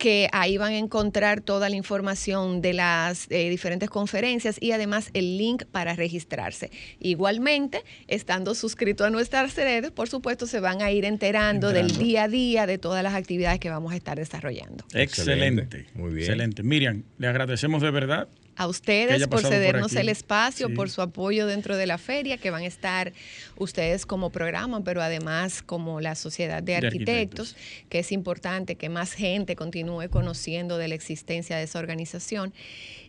[0.00, 5.10] que ahí van a encontrar toda la información de las eh, diferentes conferencias y además
[5.12, 6.70] el link para registrarse.
[7.00, 12.24] Igualmente, estando suscrito a nuestras redes, por supuesto, se van a ir enterando, del día
[12.24, 14.84] a día de todas las actividades que vamos a estar desarrollando.
[14.94, 15.86] Excelente.
[15.92, 16.20] Muy bien.
[16.20, 16.62] Excelente.
[16.62, 18.28] Miriam, le agradecemos de verdad
[18.60, 22.64] a ustedes por cedernos el espacio, por su apoyo dentro de la feria, que van
[22.64, 23.14] a estar
[23.56, 27.56] ustedes como programa, pero además como la sociedad de arquitectos,
[27.88, 32.52] que es importante que más gente continúe conociendo de la existencia de esa organización.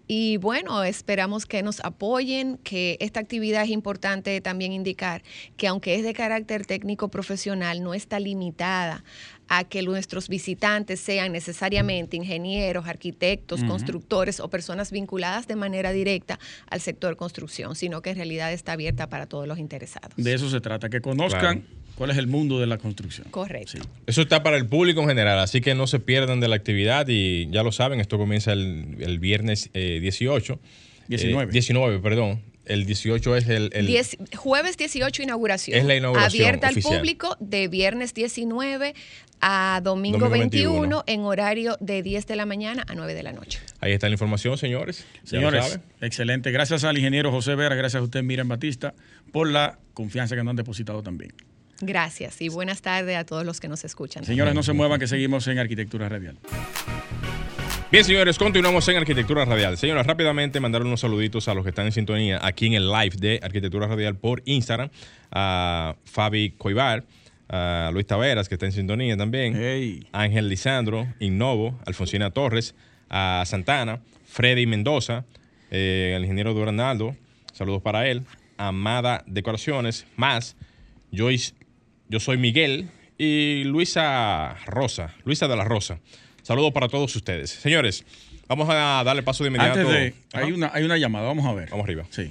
[0.07, 5.21] Y bueno, esperamos que nos apoyen, que esta actividad es importante también indicar
[5.57, 9.03] que aunque es de carácter técnico profesional, no está limitada
[9.53, 16.39] a que nuestros visitantes sean necesariamente ingenieros, arquitectos, constructores o personas vinculadas de manera directa
[16.69, 20.13] al sector construcción, sino que en realidad está abierta para todos los interesados.
[20.15, 21.65] De eso se trata, que conozcan.
[21.95, 23.27] ¿Cuál es el mundo de la construcción?
[23.29, 23.79] Correcto.
[24.07, 27.05] Eso está para el público en general, así que no se pierdan de la actividad
[27.09, 30.59] y ya lo saben, esto comienza el, viernes 18.
[31.09, 31.51] 19.
[31.51, 33.69] 19, perdón el 18 es el...
[34.35, 35.77] jueves 18 inauguración.
[35.77, 38.95] Es la inauguración Abierta al público de viernes 19
[39.41, 43.59] a domingo, 21, en horario de 10 de la mañana a 9 de la noche.
[43.79, 45.05] Ahí está la información, señores.
[45.23, 46.51] Señores, excelente.
[46.51, 48.93] Gracias al ingeniero José Vera, gracias a usted, Miriam Batista,
[49.31, 51.33] por la confianza que nos han depositado también.
[51.81, 54.23] Gracias y buenas tardes a todos los que nos escuchan.
[54.23, 56.37] Señores, no se muevan que seguimos en Arquitectura Radial.
[57.91, 59.77] Bien, señores, continuamos en Arquitectura Radial.
[59.77, 63.17] Señores, rápidamente mandar unos saluditos a los que están en sintonía aquí en el live
[63.17, 64.89] de Arquitectura Radial por Instagram.
[65.29, 67.03] A Fabi Coibar,
[67.49, 70.05] a Luis Taveras, que está en sintonía también.
[70.13, 72.75] Ángel Lisandro, Innovo, Alfonsina Torres,
[73.09, 75.25] a Santana, Freddy Mendoza,
[75.69, 77.17] eh, al ingeniero Duranaldo,
[77.51, 78.23] saludos para él.
[78.55, 80.55] Amada Decoraciones, más
[81.11, 81.55] Joyce,
[82.07, 85.99] yo soy Miguel y Luisa Rosa, Luisa de la Rosa.
[86.51, 87.49] Saludos para todos ustedes.
[87.49, 88.03] Señores,
[88.45, 89.79] vamos a darle paso de inmediato.
[89.79, 91.69] Antes de, hay, una, hay una llamada, vamos a ver.
[91.69, 92.03] Vamos arriba.
[92.09, 92.29] Sí.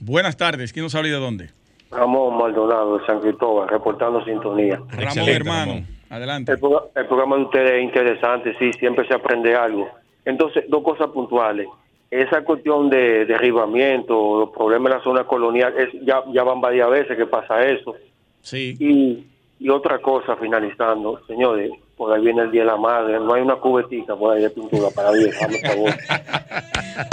[0.00, 1.50] Buenas tardes, ¿quién nos habla y de dónde?
[1.92, 4.78] Ramón Maldonado de San Cristóbal, reportando sintonía.
[4.88, 5.86] Ramón, Excelente, hermano, Ramón.
[6.10, 6.52] adelante.
[6.54, 9.88] El, pro- el programa de ustedes es interesante, sí, siempre se aprende algo.
[10.24, 11.68] Entonces, dos cosas puntuales.
[12.10, 16.90] Esa cuestión de derribamiento, los problemas en la zona colonial, es, ya, ya van varias
[16.90, 17.94] veces que pasa eso.
[18.42, 18.74] Sí.
[18.80, 19.24] Y,
[19.64, 21.70] y otra cosa, finalizando, señores,
[22.04, 24.50] por ahí viene el Día de la Madre, no hay una cubetita por ahí de
[24.50, 25.90] pintura para vieja, por favor.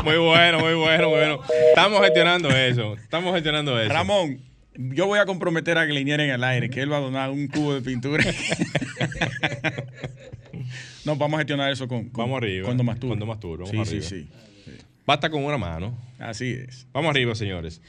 [0.03, 1.39] Muy bueno, muy bueno, muy bueno.
[1.69, 2.93] Estamos gestionando eso.
[2.95, 3.91] Estamos gestionando eso.
[3.91, 4.39] Ramón,
[4.75, 7.47] yo voy a comprometer a Glenier en el aire que él va a donar un
[7.47, 8.23] cubo de pintura.
[11.05, 12.67] no, vamos a gestionar eso con, con Vamos arriba.
[12.67, 13.09] Con Domastur.
[13.09, 14.05] Con Domastur, vamos sí, arriba.
[14.05, 14.27] sí, sí.
[15.05, 15.97] Basta con una mano.
[16.19, 16.85] Así es.
[16.93, 17.81] Vamos arriba, señores.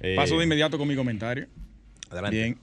[0.00, 1.46] Eh, Paso de inmediato con mi comentario.
[2.10, 2.36] Adelante.
[2.36, 2.58] Bien.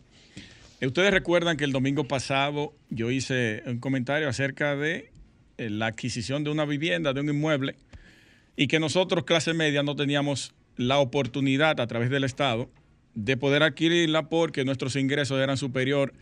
[0.86, 5.12] Eh, Ustedes recuerdan que el domingo pasado yo hice un comentario acerca de
[5.58, 7.76] eh, la adquisición de una vivienda, de un inmueble,
[8.56, 12.70] y que nosotros, clase media, no teníamos la oportunidad a través del Estado
[13.16, 16.14] de poder adquirirla porque nuestros ingresos eran superior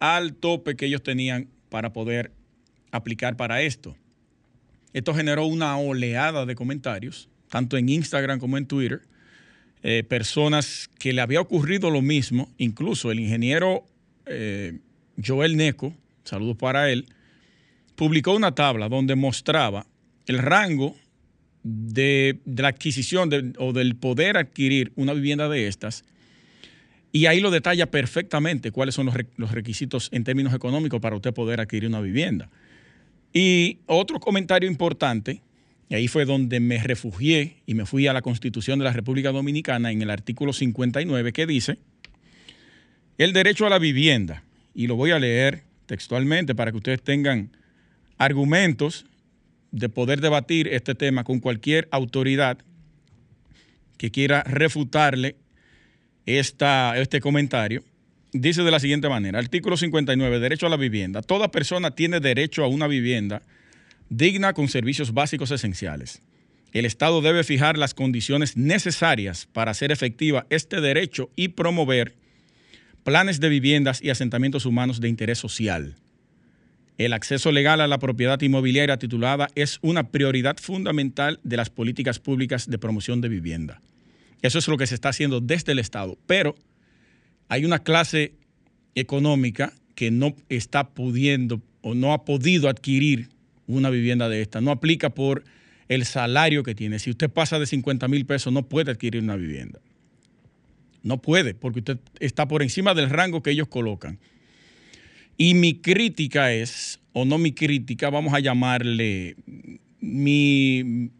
[0.00, 2.32] al tope que ellos tenían para poder
[2.90, 3.96] aplicar para esto.
[4.94, 9.02] Esto generó una oleada de comentarios, tanto en Instagram como en Twitter,
[9.82, 13.84] eh, personas que le había ocurrido lo mismo, incluso el ingeniero
[14.26, 14.78] eh,
[15.24, 17.06] Joel Neco, saludos para él,
[17.94, 19.86] publicó una tabla donde mostraba
[20.26, 20.96] el rango
[21.62, 26.04] de, la adquisición o del poder adquirir una vivienda de estas.
[27.12, 31.32] Y ahí lo detalla perfectamente cuáles son los, los requisitos en términos económicos para usted
[31.32, 32.50] poder adquirir una vivienda.
[33.32, 35.42] Y otro comentario importante,
[35.88, 39.30] y ahí fue donde me refugié y me fui a la Constitución de la República
[39.30, 41.78] Dominicana en el artículo 59 que dice,
[43.18, 44.42] el derecho a la vivienda,
[44.74, 47.50] y lo voy a leer textualmente para que ustedes tengan
[48.18, 49.06] argumentos
[49.70, 52.58] de poder debatir este tema con cualquier autoridad
[53.96, 55.36] que quiera refutarle
[56.26, 57.82] esta, este comentario.
[58.32, 61.22] Dice de la siguiente manera, artículo 59, derecho a la vivienda.
[61.22, 63.42] Toda persona tiene derecho a una vivienda
[64.08, 66.22] digna con servicios básicos esenciales.
[66.72, 72.14] El Estado debe fijar las condiciones necesarias para hacer efectiva este derecho y promover
[73.02, 75.96] planes de viviendas y asentamientos humanos de interés social.
[76.98, 82.18] El acceso legal a la propiedad inmobiliaria titulada es una prioridad fundamental de las políticas
[82.18, 83.80] públicas de promoción de vivienda.
[84.42, 86.18] Eso es lo que se está haciendo desde el Estado.
[86.26, 86.56] Pero
[87.48, 88.34] hay una clase
[88.94, 93.28] económica que no está pudiendo o no ha podido adquirir
[93.66, 94.60] una vivienda de esta.
[94.60, 95.44] No aplica por
[95.88, 96.98] el salario que tiene.
[96.98, 99.80] Si usted pasa de 50 mil pesos, no puede adquirir una vivienda.
[101.02, 104.18] No puede, porque usted está por encima del rango que ellos colocan.
[105.36, 109.36] Y mi crítica es, o no mi crítica, vamos a llamarle
[110.00, 111.10] mi,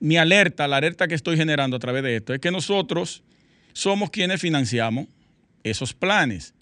[0.00, 3.22] mi alerta, la alerta que estoy generando a través de esto, es que nosotros
[3.72, 5.06] somos quienes financiamos
[5.62, 6.54] esos planes.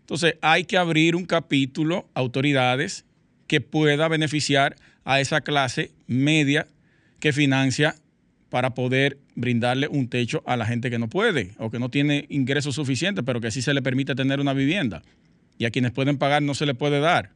[0.00, 3.04] Entonces hay que abrir un capítulo, autoridades,
[3.54, 6.66] que pueda beneficiar a esa clase media
[7.20, 7.94] que financia
[8.50, 12.26] para poder brindarle un techo a la gente que no puede o que no tiene
[12.30, 15.02] ingresos suficientes, pero que sí se le permite tener una vivienda.
[15.56, 17.30] Y a quienes pueden pagar no se le puede dar,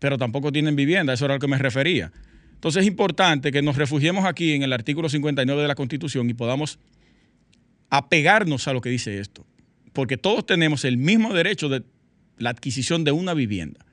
[0.00, 2.12] pero tampoco tienen vivienda, eso era a lo que me refería.
[2.52, 6.34] Entonces es importante que nos refugiemos aquí en el artículo 59 de la Constitución y
[6.34, 6.78] podamos
[7.88, 9.46] apegarnos a lo que dice esto,
[9.94, 11.84] porque todos tenemos el mismo derecho de
[12.36, 13.86] la adquisición de una vivienda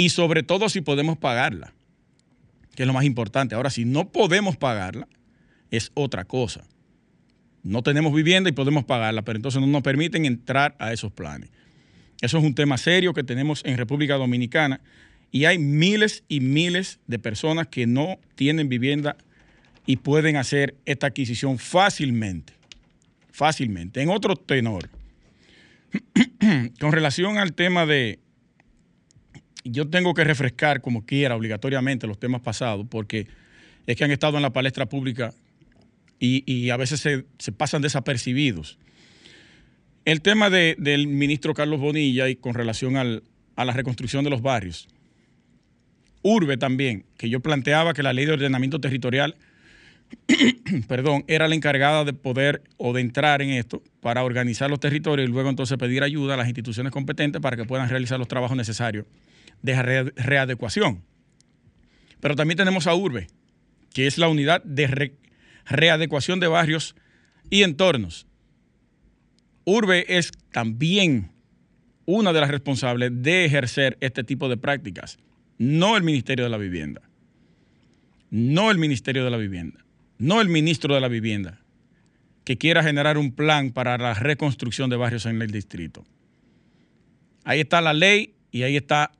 [0.00, 1.74] y sobre todo si podemos pagarla,
[2.74, 3.54] que es lo más importante.
[3.54, 5.06] Ahora, si no podemos pagarla,
[5.70, 6.64] es otra cosa.
[7.62, 11.50] No tenemos vivienda y podemos pagarla, pero entonces no nos permiten entrar a esos planes.
[12.22, 14.80] Eso es un tema serio que tenemos en República Dominicana
[15.30, 19.18] y hay miles y miles de personas que no tienen vivienda
[19.84, 22.54] y pueden hacer esta adquisición fácilmente.
[23.32, 24.00] Fácilmente.
[24.00, 24.88] En otro tenor,
[26.80, 28.18] con relación al tema de,
[29.64, 33.26] yo tengo que refrescar como quiera obligatoriamente los temas pasados porque
[33.86, 35.32] es que han estado en la palestra pública
[36.22, 38.78] y, a veces se, pasan desapercibidos.
[40.04, 43.22] El tema de- del ministro Carlos Bonilla y con relación al-
[43.56, 44.86] a la reconstrucción de los barrios.
[46.22, 49.34] Urbe también, que yo planteaba que la ley de ordenamiento territorial,
[50.88, 55.26] perdón, era la encargada de poder o de entrar en esto para organizar los territorios
[55.28, 58.56] y luego entonces pedir ayuda a las instituciones competentes para que puedan realizar los trabajos
[58.56, 59.06] necesarios
[59.62, 61.02] de re- readecuación.
[62.20, 63.28] Pero también tenemos a Urbe,
[63.94, 65.14] que es la unidad de re-
[65.66, 66.94] readecuación de barrios
[67.50, 68.26] y entornos.
[69.64, 71.30] Urbe es también
[72.06, 75.18] una de las responsables de ejercer este tipo de prácticas,
[75.58, 77.02] no el Ministerio de la Vivienda,
[78.30, 79.84] no el Ministerio de la Vivienda,
[80.18, 81.58] no el ministro de la Vivienda.
[82.44, 86.04] que quiera generar un plan para la reconstrucción de barrios en el distrito.
[87.44, 89.12] Ahí está la ley y ahí está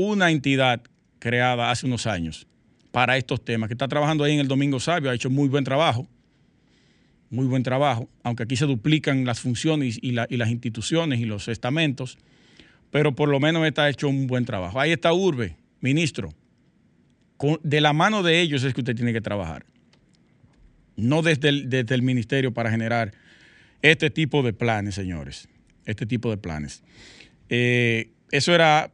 [0.00, 0.82] una entidad
[1.18, 2.46] creada hace unos años
[2.90, 5.64] para estos temas, que está trabajando ahí en el Domingo Sabio, ha hecho muy buen
[5.64, 6.08] trabajo,
[7.28, 12.18] muy buen trabajo, aunque aquí se duplican las funciones y, las instituciones y los estamentos,
[12.90, 14.80] pero por lo menos está hecho un buen trabajo.
[14.80, 16.34] Ahí está Urbe, ministro.
[17.62, 19.64] de la mano de ellos es que usted tiene que trabajar,
[20.96, 23.12] no desde el, ministerio para generar
[23.82, 25.48] este tipo de planes, señores,
[25.86, 26.82] este tipo de planes.
[27.48, 28.92] Eh, eso era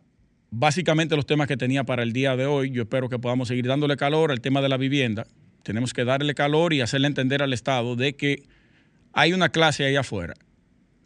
[0.59, 2.71] básicamente los temas que tenía para el día de hoy.
[2.71, 5.27] Yo espero que podamos seguir dándole calor al tema de la vivienda.
[5.62, 8.42] Tenemos que darle calor y hacerle entender al Estado de que
[9.12, 10.35] hay una clase ahí afuera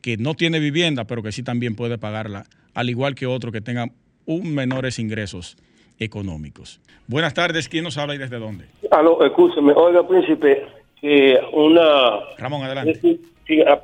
[0.02, 3.60] que no tiene vivienda, pero que sí también puede pagarla, al igual que otro que
[3.60, 3.86] tenga
[4.24, 5.56] un menores ingresos
[5.98, 6.80] económicos.
[7.06, 8.64] Buenas tardes, ¿quién nos habla y desde dónde?
[8.90, 9.72] Aló, escúcheme.
[9.72, 10.62] Oiga, príncipe,
[11.00, 12.36] que una...
[12.38, 13.18] Ramón, adelante.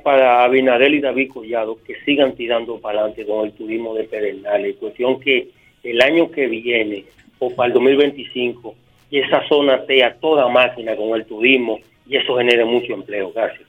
[0.01, 4.77] Para Abinadel y David Collado, que sigan tirando para adelante con el turismo de Pedernales.
[4.77, 5.51] Cuestión que
[5.83, 7.05] el año que viene
[7.39, 8.75] o para el 2025
[9.11, 13.31] esa zona esté a toda máquina con el turismo y eso genere mucho empleo.
[13.33, 13.67] Gracias.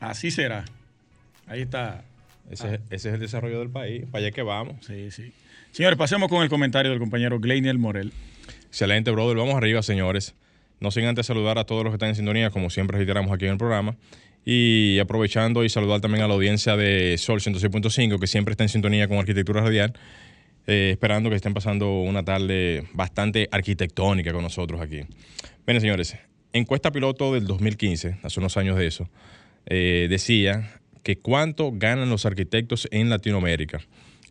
[0.00, 0.64] Así será.
[1.46, 2.04] Ahí está.
[2.50, 4.04] Ese, es el desarrollo del país.
[4.10, 4.84] Para allá que vamos.
[4.84, 5.32] Sí, sí.
[5.70, 8.12] Señores, pasemos con el comentario del compañero Gleiniel Morel.
[8.66, 9.36] Excelente, brother.
[9.36, 10.34] Vamos arriba, señores.
[10.80, 13.46] No sin antes saludar a todos los que están en sintonía, como siempre reiteramos aquí
[13.46, 13.96] en el programa.
[14.44, 18.68] Y aprovechando y saludar también a la audiencia de Sol 106.5, que siempre está en
[18.68, 19.94] sintonía con Arquitectura Radial.
[20.66, 25.00] Eh, esperando que estén pasando una tarde bastante arquitectónica con nosotros aquí.
[25.66, 26.16] Bien, señores,
[26.52, 29.08] encuesta piloto del 2015, hace unos años de eso,
[29.66, 33.80] eh, decía que cuánto ganan los arquitectos en Latinoamérica.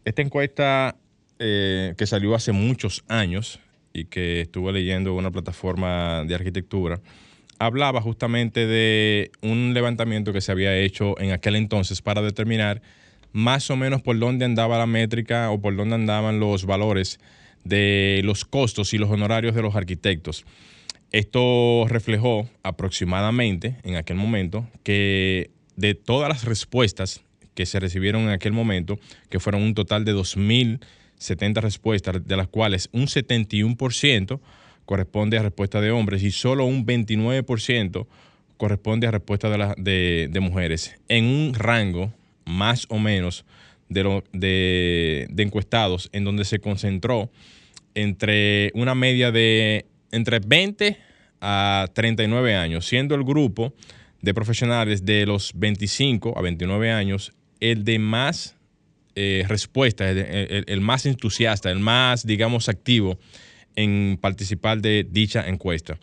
[0.05, 0.95] Esta encuesta
[1.39, 3.59] eh, que salió hace muchos años
[3.93, 7.01] y que estuve leyendo en una plataforma de arquitectura,
[7.59, 12.81] hablaba justamente de un levantamiento que se había hecho en aquel entonces para determinar
[13.33, 17.19] más o menos por dónde andaba la métrica o por dónde andaban los valores
[17.63, 20.45] de los costos y los honorarios de los arquitectos.
[21.11, 27.21] Esto reflejó aproximadamente en aquel momento que de todas las respuestas
[27.53, 28.97] que se recibieron en aquel momento,
[29.29, 34.39] que fueron un total de 2.070 respuestas, de las cuales un 71%
[34.85, 38.07] corresponde a respuesta de hombres y solo un 29%
[38.57, 42.13] corresponde a respuesta de, de mujeres, en un rango
[42.51, 43.45] más o menos
[43.89, 47.29] de, encuestados en donde se concentró
[47.93, 50.97] entre una media de entre 20
[51.41, 53.73] a 39 años, siendo el grupo
[54.21, 58.55] de profesionales de los 25 a 29 años el de más
[59.15, 63.19] eh, respuesta, el, más entusiasta, el más, digamos, activo
[63.75, 65.97] en participar de dicha encuesta,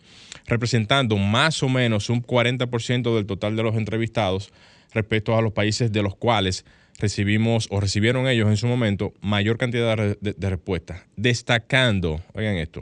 [0.45, 4.51] representando más o menos un 40% del total de los entrevistados
[4.93, 6.65] respecto a los países de los cuales
[6.99, 12.81] recibimos o recibieron ellos en su momento mayor cantidad de, respuestas, destacando, oigan esto,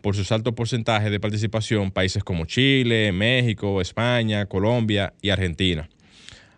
[0.00, 5.88] por sus altos porcentajes de participación países como Chile, México, España, Colombia y Argentina.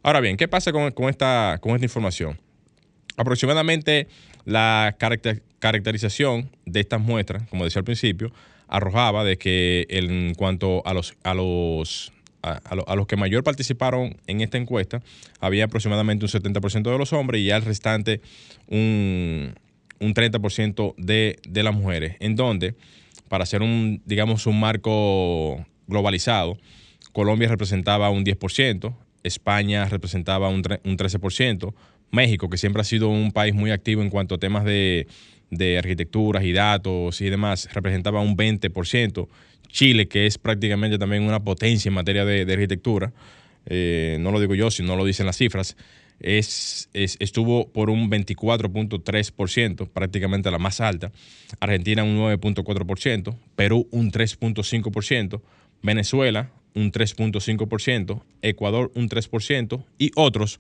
[0.04, 2.40] Ahora bien, ¿qué pasa con, esta, con esta información?
[3.16, 4.06] Aproximadamente
[4.44, 4.96] la
[5.58, 8.32] caracterización de estas muestras, como decía al principio,
[8.68, 14.40] arrojaba de que en cuanto a los, a los a, los que mayor participaron en
[14.40, 15.00] esta encuesta,
[15.40, 18.20] había aproximadamente un 70% de los hombres y al restante
[18.68, 19.54] un,
[20.00, 22.16] 30% de, de las mujeres.
[22.20, 22.74] En donde,
[23.28, 26.58] para hacer un, digamos, un marco globalizado,
[27.12, 31.74] Colombia representaba un 10%, España representaba un, un 13%,
[32.10, 35.06] México, que siempre ha sido un país muy activo en cuanto a temas de,
[35.52, 39.28] de arquitecturas y datos y demás, representaba un 20%.
[39.72, 43.12] Chile, que es prácticamente también una potencia en materia de, arquitectura,
[43.66, 45.76] eh, no lo digo yo, sino lo dicen las cifras,
[46.20, 51.10] es, estuvo por un 24.3%, prácticamente la más alta,
[51.58, 55.40] Argentina un 9.4%, Perú un 3.5%,
[55.82, 60.58] Venezuela un 3.5%, Ecuador un 3% y otros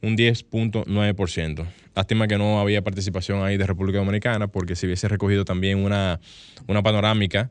[0.00, 1.66] un 10.9%.
[1.94, 6.20] Lástima que no había participación ahí de República Dominicana, porque si hubiese recogido también una,
[6.66, 7.50] una panorámica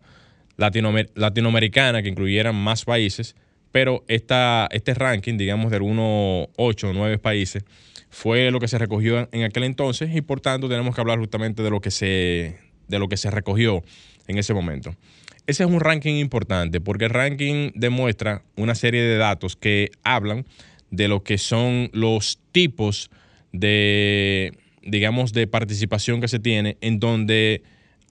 [0.58, 3.36] latinoamericana que incluyeran más países,
[3.72, 7.64] pero esta, este ranking, digamos, de algunos 8 o 9 países,
[8.10, 11.64] fue lo que se recogió en aquel entonces y por tanto tenemos que hablar justamente
[11.64, 13.84] de lo que se, de lo que se recogió
[14.28, 14.96] en ese momento.
[15.48, 20.46] Ese es un ranking importante porque el ranking demuestra una serie de datos que hablan
[20.92, 23.10] de lo que son los tipos
[23.52, 27.64] de, digamos, de participación que se tiene en donde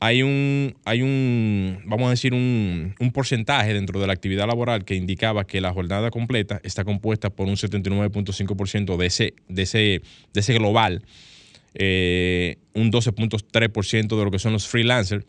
[0.05, 4.97] hay un, hay un, vamos a decir, un, porcentaje dentro de la actividad laboral que
[4.97, 10.03] indicaba que la jornada completa está compuesta por un 79.5% de ese, de, ese,
[10.35, 11.05] de ese global,
[11.75, 15.25] eh, un 12.3% de lo que son los freelancers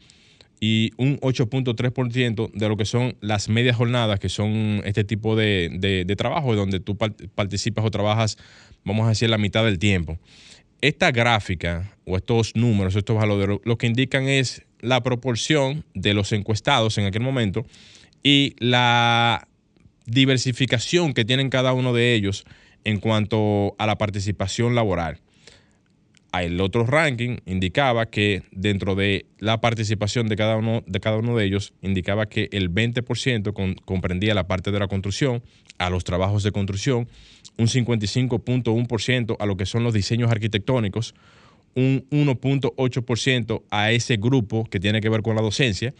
[0.59, 6.15] y un 8.3% de lo que son las medias jornadas, que son este tipo de
[6.17, 8.39] trabajo donde tú participas o trabajas,
[8.83, 10.17] vamos a decir, la mitad del tiempo
[10.83, 16.33] esta gráfica o estos números, estos valores, lo que indican es la proporción de los
[16.33, 17.65] encuestados en aquel momento
[18.21, 19.47] y la
[20.05, 22.43] diversificación que tienen cada uno de ellos
[22.83, 25.21] en cuanto a la participación laboral.
[26.41, 31.37] El otro ranking indicaba que dentro de la participación de cada uno de, cada uno
[31.37, 35.43] de ellos, indicaba que el 20% comprendía la parte de la construcción,
[35.77, 37.07] a los trabajos de construcción,
[37.57, 41.13] un 55.1% a lo que son los diseños arquitectónicos,
[41.75, 45.93] un 1.8% a ese grupo que tiene que ver con la docencia,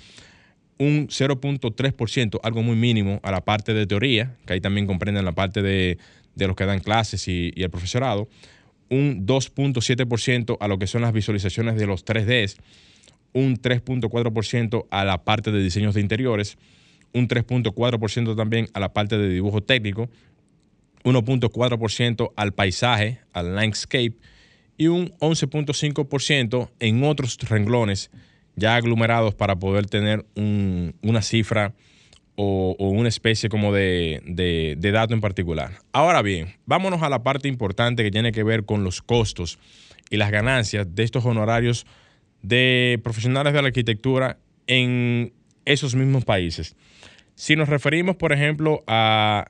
[0.80, 5.32] un 0.3%, algo muy mínimo, a la parte de teoría, que ahí también comprenden la
[5.34, 5.98] parte de,
[6.36, 8.28] los que dan clases y el profesorado,
[8.90, 12.58] un 2.7% a lo que son las visualizaciones de los 3Ds,
[13.34, 16.58] un 3.4% a la parte de diseños de interiores,
[17.14, 20.10] un 3.4% también a la parte de dibujo técnico,
[21.04, 24.14] 1.4% al paisaje, al landscape,
[24.78, 28.10] y un 11.5% en otros renglones
[28.56, 31.74] ya aglomerados para poder tener una cifra
[32.36, 35.80] o, una especie como de, de, dato en particular.
[35.92, 39.60] Ahora bien, vámonos a la parte importante que tiene que ver con los costos
[40.10, 41.86] y las ganancias de estos honorarios
[42.42, 45.34] de profesionales de la arquitectura en
[45.66, 46.76] esos mismos países.
[47.36, 49.48] Si nos referimos, por ejemplo, a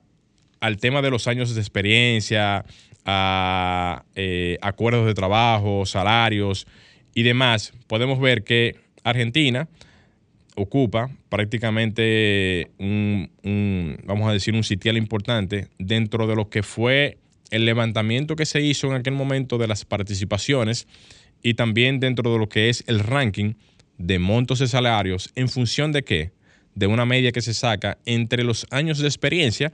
[0.63, 2.63] al tema de los años de experiencia,
[3.05, 6.67] a eh, acuerdos de trabajo, salarios
[7.13, 9.67] y demás, podemos ver que Argentina
[10.55, 17.17] ocupa prácticamente un, vamos a decir, un sitial importante dentro de lo que fue
[17.51, 20.87] el levantamiento que se hizo en aquel momento de las participaciones
[21.41, 23.53] y también dentro de lo que es el ranking
[23.97, 26.31] de montos de salarios en función de qué?
[26.75, 29.73] De una media que se saca entre los años de experiencia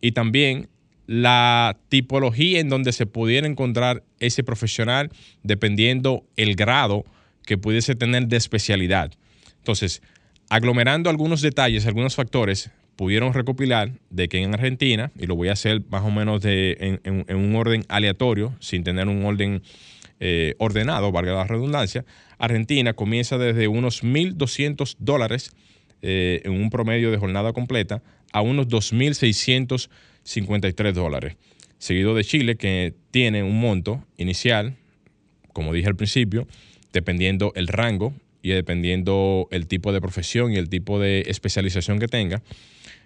[0.00, 0.68] y también
[1.06, 5.10] la tipología en donde se pudiera encontrar ese profesional
[5.42, 7.04] dependiendo el grado
[7.44, 9.12] que pudiese tener de especialidad.
[9.60, 10.02] Entonces,
[10.48, 15.52] aglomerando algunos detalles, algunos factores, pudieron recopilar de que en Argentina, y lo voy a
[15.52, 19.62] hacer más o menos de, en, un orden aleatorio, sin tener un orden
[20.18, 22.04] eh, ordenado, valga la redundancia,
[22.36, 25.52] Argentina comienza desde unos 1.200 dólares
[26.02, 28.02] eh, en un promedio de jornada completa
[28.32, 31.38] a unos 2.653 dólares.
[31.78, 34.76] Seguido de Chile, que tiene un monto inicial,
[35.54, 36.46] como dije al principio,
[36.92, 38.12] dependiendo el rango
[38.42, 42.42] y dependiendo el tipo de profesión y el tipo de especialización que tenga,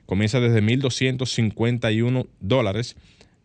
[0.06, 2.96] comienza desde 1.251 dólares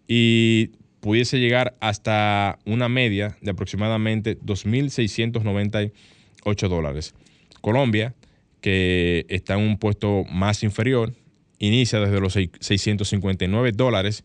[0.07, 7.13] y pudiese llegar hasta una media de aproximadamente 2.698 dólares.
[7.61, 8.15] Colombia,
[8.61, 11.13] que está en un puesto más inferior,
[11.59, 14.23] inicia desde los 659 dólares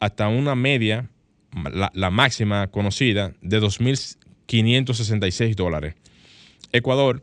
[0.00, 1.08] hasta una media,
[1.72, 5.94] la, máxima conocida, de 2.566 dólares.
[6.72, 7.22] Ecuador,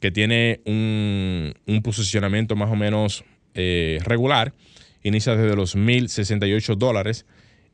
[0.00, 3.24] que tiene un, posicionamiento más o menos
[3.54, 4.54] eh, regular,
[5.02, 7.26] inicia desde los 1.068 dólares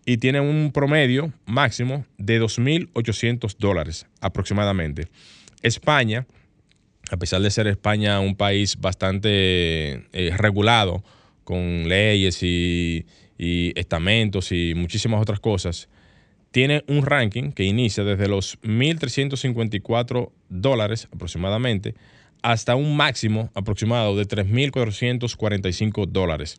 [0.07, 5.09] y tiene un promedio máximo de 2.800 dólares aproximadamente.
[5.63, 6.27] España,
[7.11, 11.03] a pesar de ser España un país bastante eh, regulado,
[11.45, 13.07] con leyes y,
[13.37, 15.89] estamentos y muchísimas otras cosas,
[16.55, 21.97] tiene un ranking que inicia desde los 1.354 dólares aproximadamente
[22.43, 26.57] hasta un máximo aproximado de 3.445 dólares.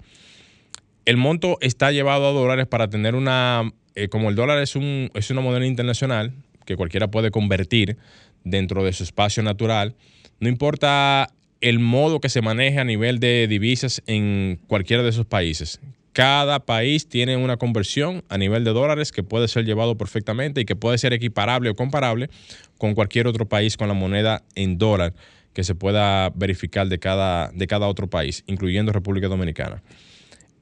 [1.05, 5.11] El monto está llevado a dólares para tener una, eh, como el dólar es, un,
[5.13, 6.33] es una moneda internacional
[6.65, 7.95] que cualquiera puede convertir
[8.43, 9.95] dentro de su espacio natural,
[10.41, 11.29] no importa
[11.61, 15.79] el modo que se maneje a nivel de divisas en cualquiera de esos países.
[16.15, 20.65] Cada país tiene una conversión a nivel de dólares que puede ser llevado perfectamente y
[20.65, 22.29] que puede ser equiparable o comparable
[22.77, 25.13] con cualquier otro país con la moneda en dólar
[25.51, 29.83] que se pueda verificar de cada, de cada otro país, incluyendo República Dominicana.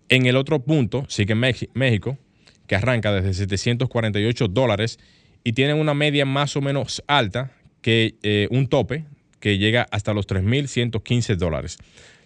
[0.10, 2.18] En el otro punto sigue México,
[2.66, 4.98] que arranca desde 748 dólares
[5.44, 7.52] y tiene una media más o menos alta
[7.84, 9.06] que eh, un tope
[9.40, 11.78] que llega hasta los 3.115 dólares.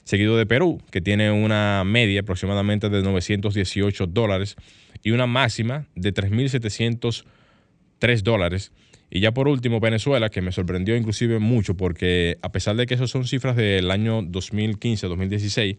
[0.08, 4.55] Seguido de Perú, que tiene una media aproximadamente de 918 dólares
[5.03, 8.72] y una máxima de 3.703 dólares.
[9.10, 12.93] Y ya por último, Venezuela, que me sorprendió inclusive mucho porque a pesar de que
[12.93, 15.78] esas son cifras del año 2015-2016,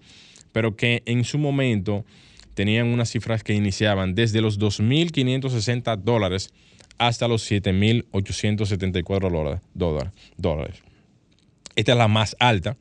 [0.53, 2.05] pero que en su momento
[2.53, 6.53] tenían unas cifras que iniciaban desde los 2.560 dólares
[6.99, 9.63] hasta los 7.874
[10.37, 10.83] dólares.
[11.77, 12.77] Esta es la más alta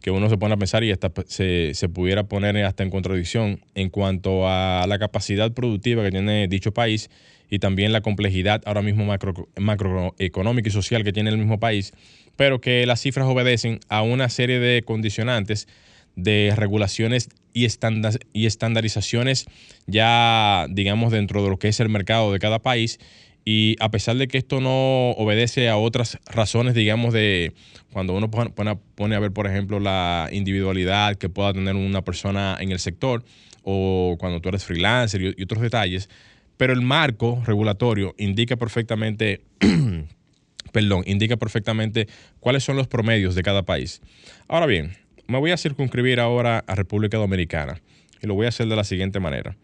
[0.00, 0.94] que uno se pone a pensar y
[1.26, 6.48] se, se, pudiera poner hasta en contradicción en cuanto a la capacidad productiva que tiene
[6.48, 7.10] dicho país
[7.50, 11.92] y también la complejidad ahora mismo macro, macroeconómica y social que tiene el mismo país,
[12.36, 15.68] pero que las cifras obedecen a una serie de condicionantes
[16.16, 17.66] de regulaciones y,
[18.32, 19.46] y estandarizaciones
[19.86, 22.98] ya, digamos, dentro de lo que es el mercado de cada país
[23.44, 27.52] y a pesar de que esto no obedece a otras razones, digamos, de
[27.92, 32.70] cuando uno pone, a ver, por ejemplo, la individualidad que pueda tener una persona en
[32.70, 33.24] el sector
[33.62, 36.08] o cuando tú eres freelancer y, otros detalles,
[36.56, 39.42] pero el marco regulatorio indica perfectamente,
[40.72, 42.06] perdón, indica perfectamente
[42.40, 44.02] cuáles son los promedios de cada país.
[44.48, 44.92] Ahora bien,
[45.26, 47.80] me voy a circunscribir ahora a República Dominicana
[48.22, 49.56] y lo voy a hacer de la siguiente manera.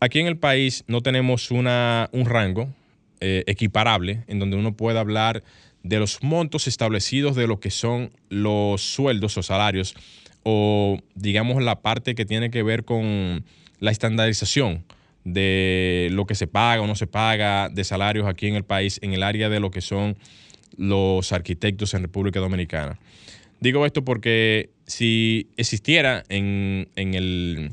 [0.00, 2.72] Aquí en el país no tenemos una, un rango
[3.20, 5.42] eh, equiparable, en donde uno pueda hablar
[5.82, 9.94] de los montos establecidos de lo que son los sueldos o salarios,
[10.42, 13.44] o digamos la parte que tiene que ver con
[13.80, 14.84] la estandarización
[15.24, 18.98] de lo que se paga o no se paga de salarios aquí en el país,
[19.02, 20.16] en el área de lo que son
[20.76, 22.98] los arquitectos en República Dominicana.
[23.60, 27.70] Digo esto porque si existiera en, el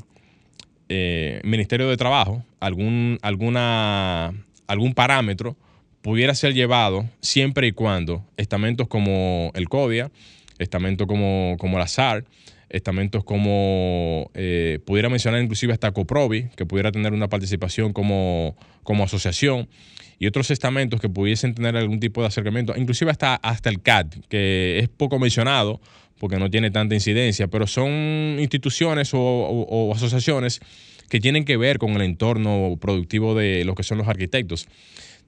[0.88, 4.34] eh, Ministerio de Trabajo algún, alguna
[4.66, 5.56] algún parámetro
[6.02, 10.10] pudiera ser llevado siempre y cuando estamentos como el CODIA,
[10.58, 12.24] estamentos como, como la SAR,
[12.68, 19.04] estamentos como, eh, pudiera mencionar inclusive hasta COPROVI, que pudiera tener una participación como, como
[19.04, 19.68] asociación,
[20.18, 24.06] y otros estamentos que pudiesen tener algún tipo de acercamiento, inclusive hasta, hasta el CAD,
[24.28, 25.80] que es poco mencionado
[26.18, 30.60] porque no tiene tanta incidencia, pero son instituciones o asociaciones
[31.08, 34.68] que tienen que ver con el entorno productivo de lo que son los arquitectos.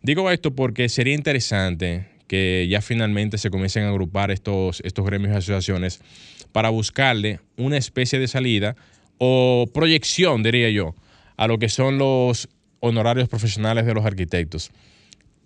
[0.03, 5.33] Digo esto porque sería interesante que ya finalmente se comiencen a agrupar estos, estos gremios
[5.33, 6.01] y asociaciones
[6.53, 8.77] para buscarle una especie de salida
[9.19, 10.95] o proyección, diría yo,
[11.37, 12.49] a lo que son los
[12.81, 14.71] honorarios profesionales de los arquitectos.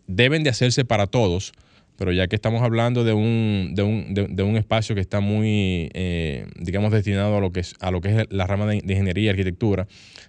[0.06, 1.52] Deben de hacerse para todos,
[1.96, 5.90] pero ya que estamos hablando de un, de un, de, un espacio que está muy,
[5.94, 9.26] eh, digamos, destinado a lo que es, a lo que es la rama de, ingeniería
[9.26, 9.86] y arquitectura,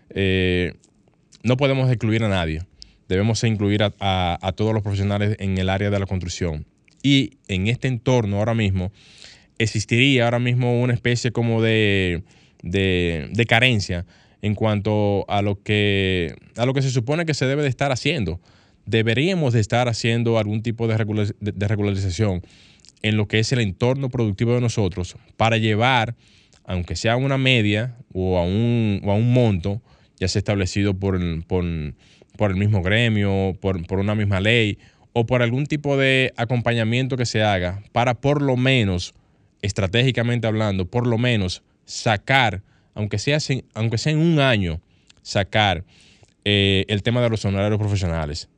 [0.10, 0.74] eh,
[1.44, 2.62] no podemos excluir a nadie.
[3.08, 6.66] Debemos incluir a, todos los profesionales en el área de la construcción.
[7.02, 8.92] Y en este entorno ahora mismo
[9.58, 12.24] existiría ahora mismo una especie como de,
[12.62, 14.06] de carencia
[14.44, 17.92] en cuanto a lo que a lo que se supone que se debe de estar
[17.92, 18.42] haciendo
[18.86, 22.42] deberíamos de estar haciendo algún tipo de, regularización
[23.02, 26.16] en lo que es el entorno productivo de nosotros para llevar,
[26.66, 29.82] aunque sea una media o a un, a un monto,
[30.20, 34.78] ya sea establecido por, por, el mismo gremio, por, por, una misma ley
[35.14, 39.14] o por algún tipo de acompañamiento que se haga para por lo menos,
[39.62, 42.62] estratégicamente hablando, por lo menos sacar,
[42.96, 43.38] aunque sea,
[43.74, 44.82] aunque sea en un año,
[45.22, 45.84] sacar
[46.46, 48.50] eh, el tema de los honorarios profesionales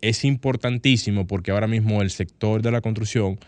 [0.00, 3.38] es importantísimo porque ahora mismo el sector de la construcción,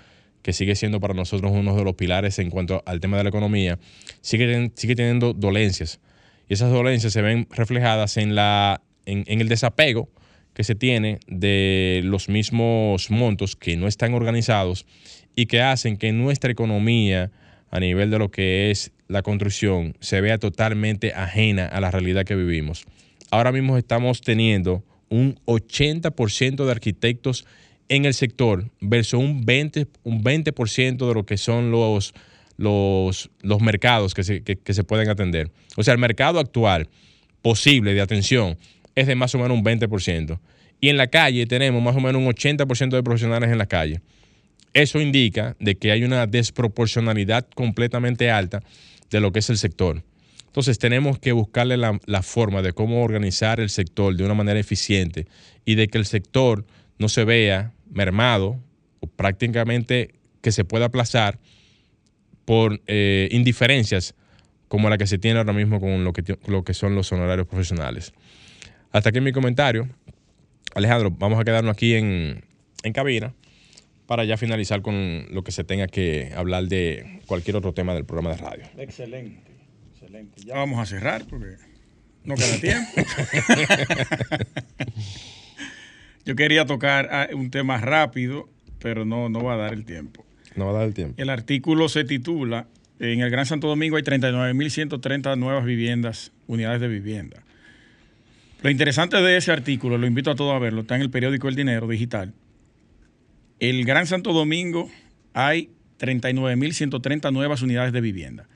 [0.42, 3.28] que sigue siendo para nosotros uno de los pilares en cuanto al tema de la
[3.28, 3.78] economía,
[4.20, 6.00] sigue, sigue teniendo dolencias.
[6.48, 10.08] Y esas dolencias se ven reflejadas en, la, en, en el desapego
[10.54, 14.86] que se tiene de los mismos montos que no están organizados
[15.36, 17.30] y que hacen que nuestra economía
[17.70, 22.24] a nivel de lo que es la construcción se vea totalmente ajena a la realidad
[22.24, 22.84] que vivimos.
[23.30, 27.44] Ahora mismo estamos teniendo un 80% de arquitectos
[27.90, 32.14] en el sector versus un 20%, un 20 de lo que son los,
[32.56, 35.50] los, los mercados que se, que, se pueden atender.
[35.76, 36.88] O sea, el mercado actual
[37.42, 38.56] posible de atención
[38.94, 40.38] es de más o menos un 20%.
[40.80, 44.00] Y en la calle tenemos más o menos un 80% de profesionales en la calle.
[44.72, 48.62] Eso indica de que hay una desproporcionalidad completamente alta
[49.10, 50.04] de lo que es el sector.
[50.50, 55.28] Entonces tenemos que buscarle la, forma de cómo organizar el sector de una manera eficiente
[55.64, 56.66] y de que el sector
[56.98, 58.58] no se vea mermado
[58.98, 61.38] o prácticamente que se pueda aplazar
[62.44, 64.16] por eh, indiferencias
[64.66, 68.12] como la que se tiene ahora mismo con lo que, son los honorarios profesionales.
[68.90, 69.88] Hasta aquí mi comentario.
[70.74, 72.42] Alejandro, vamos a quedarnos aquí en
[72.92, 73.34] cabina
[74.10, 78.04] para ya finalizar con lo que se tenga que hablar de cualquier otro tema del
[78.04, 78.64] programa de radio.
[78.76, 79.49] Excelente.
[80.44, 81.56] Ya vamos a cerrar porque
[82.24, 82.90] no queda tiempo.
[86.24, 88.48] Yo quería tocar ah, un tema rápido,
[88.80, 90.24] pero no, no va a dar el tiempo.
[90.56, 91.14] No va a dar el tiempo.
[91.20, 92.66] El artículo se titula,
[92.98, 97.42] en el Gran Santo Domingo hay 39.130 nuevas viviendas, unidades de vivienda.
[98.62, 101.48] Lo interesante de ese artículo, lo invito a todos a verlo, está en el periódico
[101.48, 102.34] El Dinero Digital.
[103.58, 104.90] El Gran Santo Domingo
[105.32, 108.46] hay 39.130 nuevas unidades de vivienda.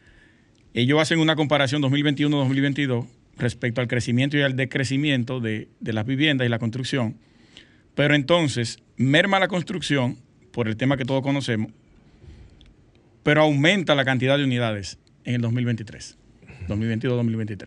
[0.75, 3.07] Ellos hacen una comparación 2021-2022
[3.39, 7.17] respecto al crecimiento y al decrecimiento de, de las viviendas y la construcción.
[7.95, 10.19] Pero entonces, merma la construcción,
[10.53, 11.71] por el tema que todos conocemos,
[13.23, 16.17] pero aumenta la cantidad de unidades en el 2023,
[16.69, 17.67] 2022-2023.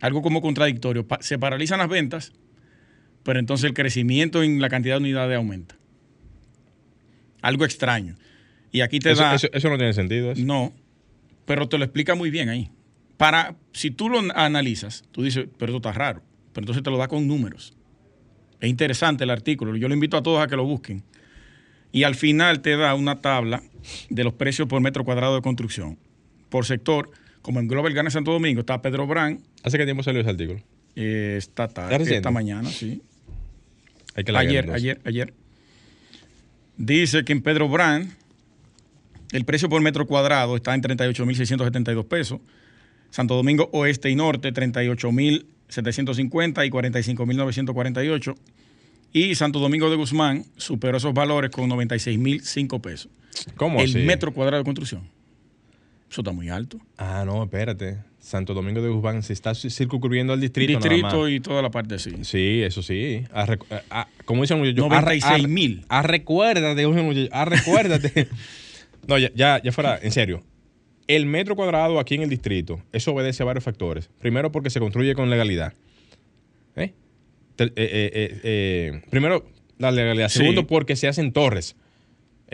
[0.00, 1.06] Algo como contradictorio.
[1.20, 2.32] Se paralizan las ventas,
[3.22, 5.76] pero entonces el crecimiento en la cantidad de unidades aumenta.
[7.42, 8.16] Algo extraño.
[8.72, 9.34] Y aquí te Eso, da...
[9.34, 10.32] eso- eso no tiene sentido.
[10.32, 10.42] eso.
[10.44, 10.72] No,
[11.50, 12.70] pero te lo explica muy bien ahí.
[13.16, 16.22] Para, si tú lo analizas, tú dices, pero esto está raro.
[16.52, 17.74] Pero entonces te lo da con números.
[18.60, 19.74] Es interesante el artículo.
[19.74, 21.02] Yo lo invito a todos a que lo busquen.
[21.90, 23.64] Y al final te da una tabla
[24.10, 25.98] de los precios por metro cuadrado de construcción.
[26.50, 27.10] Por sector,
[27.42, 30.60] como en Global Gana Santo Domingo, está Pedro Brand, ¿Hace qué tiempo salió ese artículo?
[30.94, 33.02] eh, esta ¿Es tarde, esta mañana, sí.
[34.14, 35.34] Hay que leerlo, Ayer, ayer, ayer.
[36.76, 38.19] Dice que en Pedro Brand
[39.32, 42.40] el precio por metro cuadrado está en 38.672 pesos.
[43.10, 48.34] Santo Domingo Oeste y Norte, 38.750 y 45.948.
[49.12, 53.10] Y Santo Domingo de Guzmán superó esos valores con 96.005 pesos.
[53.56, 53.98] ¿Cómo el así?
[54.00, 55.02] metro cuadrado de construcción.
[56.10, 56.78] Eso está muy alto.
[56.96, 57.98] Ah, no, espérate.
[58.20, 60.72] Santo Domingo de Guzmán se está circunscribiendo al distrito.
[60.74, 61.30] nada Distrito más.
[61.30, 62.12] y toda la parte así.
[62.22, 63.24] Sí, eso sí.
[63.32, 65.84] Ah, recu- ah, ah, como dicen muchachos, 96,000.
[65.88, 66.84] Ah, recuérdate,
[67.32, 68.28] ah, recuérdate.
[69.10, 70.42] No, ya, ya, ya fuera, en serio.
[71.06, 74.08] El metro cuadrado aquí en el distrito, eso obedece a varios factores.
[74.20, 75.74] Primero, porque se construye con legalidad.
[76.76, 76.94] ¿Eh?
[77.58, 79.44] Eh, eh, eh, primero,
[79.78, 80.28] la legalidad.
[80.28, 80.38] Sí.
[80.38, 81.76] Segundo, porque se hacen torres.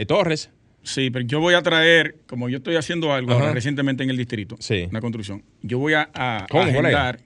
[0.08, 0.50] Torres,
[0.82, 4.16] Sí, pero yo voy a traer, como yo estoy haciendo algo ahora recientemente en el
[4.16, 4.86] distrito, Sí.
[4.88, 7.18] una construcción, yo voy a, a ¿Cómo, agendar,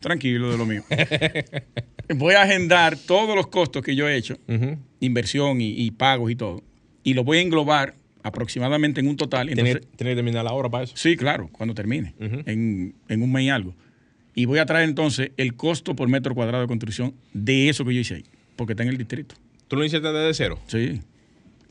[0.00, 0.82] tranquilo de lo mío,
[2.14, 4.36] voy a agendar todos los costos que yo he hecho,
[5.00, 6.62] inversión y, y pagos y todo,
[7.04, 7.94] y los voy a englobar
[8.26, 9.46] aproximadamente en un total.
[9.46, 10.94] tiene, Entonces, tiene que terminar la hora para eso.
[10.96, 13.74] sí, claro, cuando termine, en, en un mes y algo.
[14.34, 17.94] Y voy a traer entonces el costo por metro cuadrado de construcción de eso que
[17.94, 18.24] yo hice ahí,
[18.56, 19.34] porque está en el distrito.
[19.68, 20.58] ¿Tú lo hiciste desde cero?
[20.66, 21.00] Sí.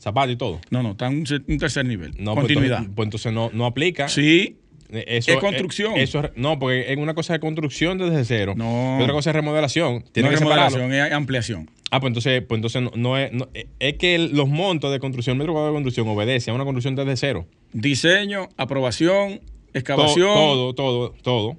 [0.00, 0.60] Zapato y todo.
[0.70, 2.12] No, no, está en un, tercer nivel.
[2.18, 2.84] No, pues Continuidad.
[2.94, 4.08] Pues entonces no, no aplica.
[4.08, 4.56] sí,
[4.90, 5.94] Eh, Eso, Es construcción.
[5.96, 8.54] eh, Eso, es- no, porque es una cosa de construcción desde cero.
[8.56, 8.98] No.
[9.00, 10.04] Y otra cosa es remodelación.
[10.12, 10.76] Tiene no que separarlo.
[10.78, 11.70] remodelación, es ampliación.
[11.90, 14.98] Ah, pues entonces, pues entonces no, no es, no- es que el- los montos de
[14.98, 17.46] construcción, metro cuadrado de construcción, obedece a una construcción desde cero.
[17.72, 19.40] Diseño, aprobación,
[19.72, 20.34] excavación.
[20.34, 21.56] Todo, todo, todo.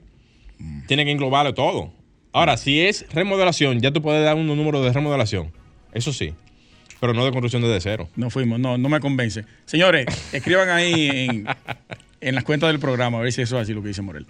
[0.87, 1.91] Tiene que englobarlo todo.
[2.33, 5.51] Ahora, si es remodelación, ya tú puedes dar un número de remodelación.
[5.93, 6.33] Eso sí.
[6.99, 8.09] Pero no de construcción desde cero.
[8.15, 9.45] No fuimos, no, no me convence.
[9.65, 11.47] Señores, escriban ahí en,
[12.21, 14.25] en las cuentas del programa a ver si eso es así lo que dice Morel.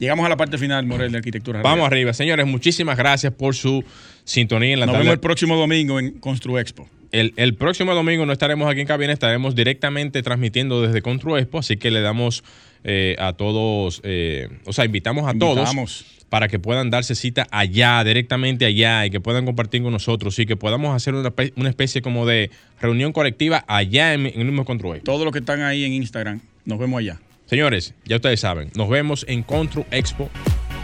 [0.00, 1.62] Llegamos a la parte final, Morel, de arquitectura.
[1.62, 2.12] Vamos arriba.
[2.12, 3.84] Señores, muchísimas gracias por su
[4.24, 5.04] sintonía en la Nos tarde.
[5.04, 6.88] vemos el próximo domingo en Construexpo.
[7.12, 11.58] El, el próximo domingo no estaremos aquí en cabina, estaremos directamente transmitiendo desde Contro Expo,
[11.58, 12.42] así que le damos
[12.84, 15.74] eh, a todos, eh, o sea, invitamos a Invitamos.
[15.74, 20.38] todos para que puedan darse cita allá, directamente allá, y que puedan compartir con nosotros
[20.38, 24.38] y que podamos hacer una, espe- una especie como de reunión colectiva allá en, en
[24.38, 25.10] el mismo Contro Expo.
[25.10, 27.18] Todos los que están ahí en Instagram, nos vemos allá.
[27.50, 30.30] Señores, ya ustedes saben, nos vemos en Contro Expo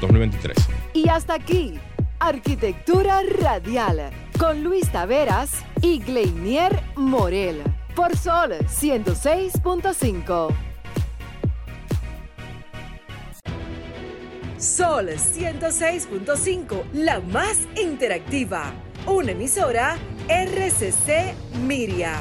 [0.01, 0.57] 2023.
[0.95, 1.75] Y hasta aquí,
[2.19, 7.62] Arquitectura Radial, con Luis Taveras y Gleinier Morel,
[7.95, 10.53] por Sol 106.5.
[14.59, 18.73] Sol 106.5, la más interactiva.
[19.07, 19.97] Una emisora
[20.29, 21.33] RCC
[21.64, 22.19] Miria.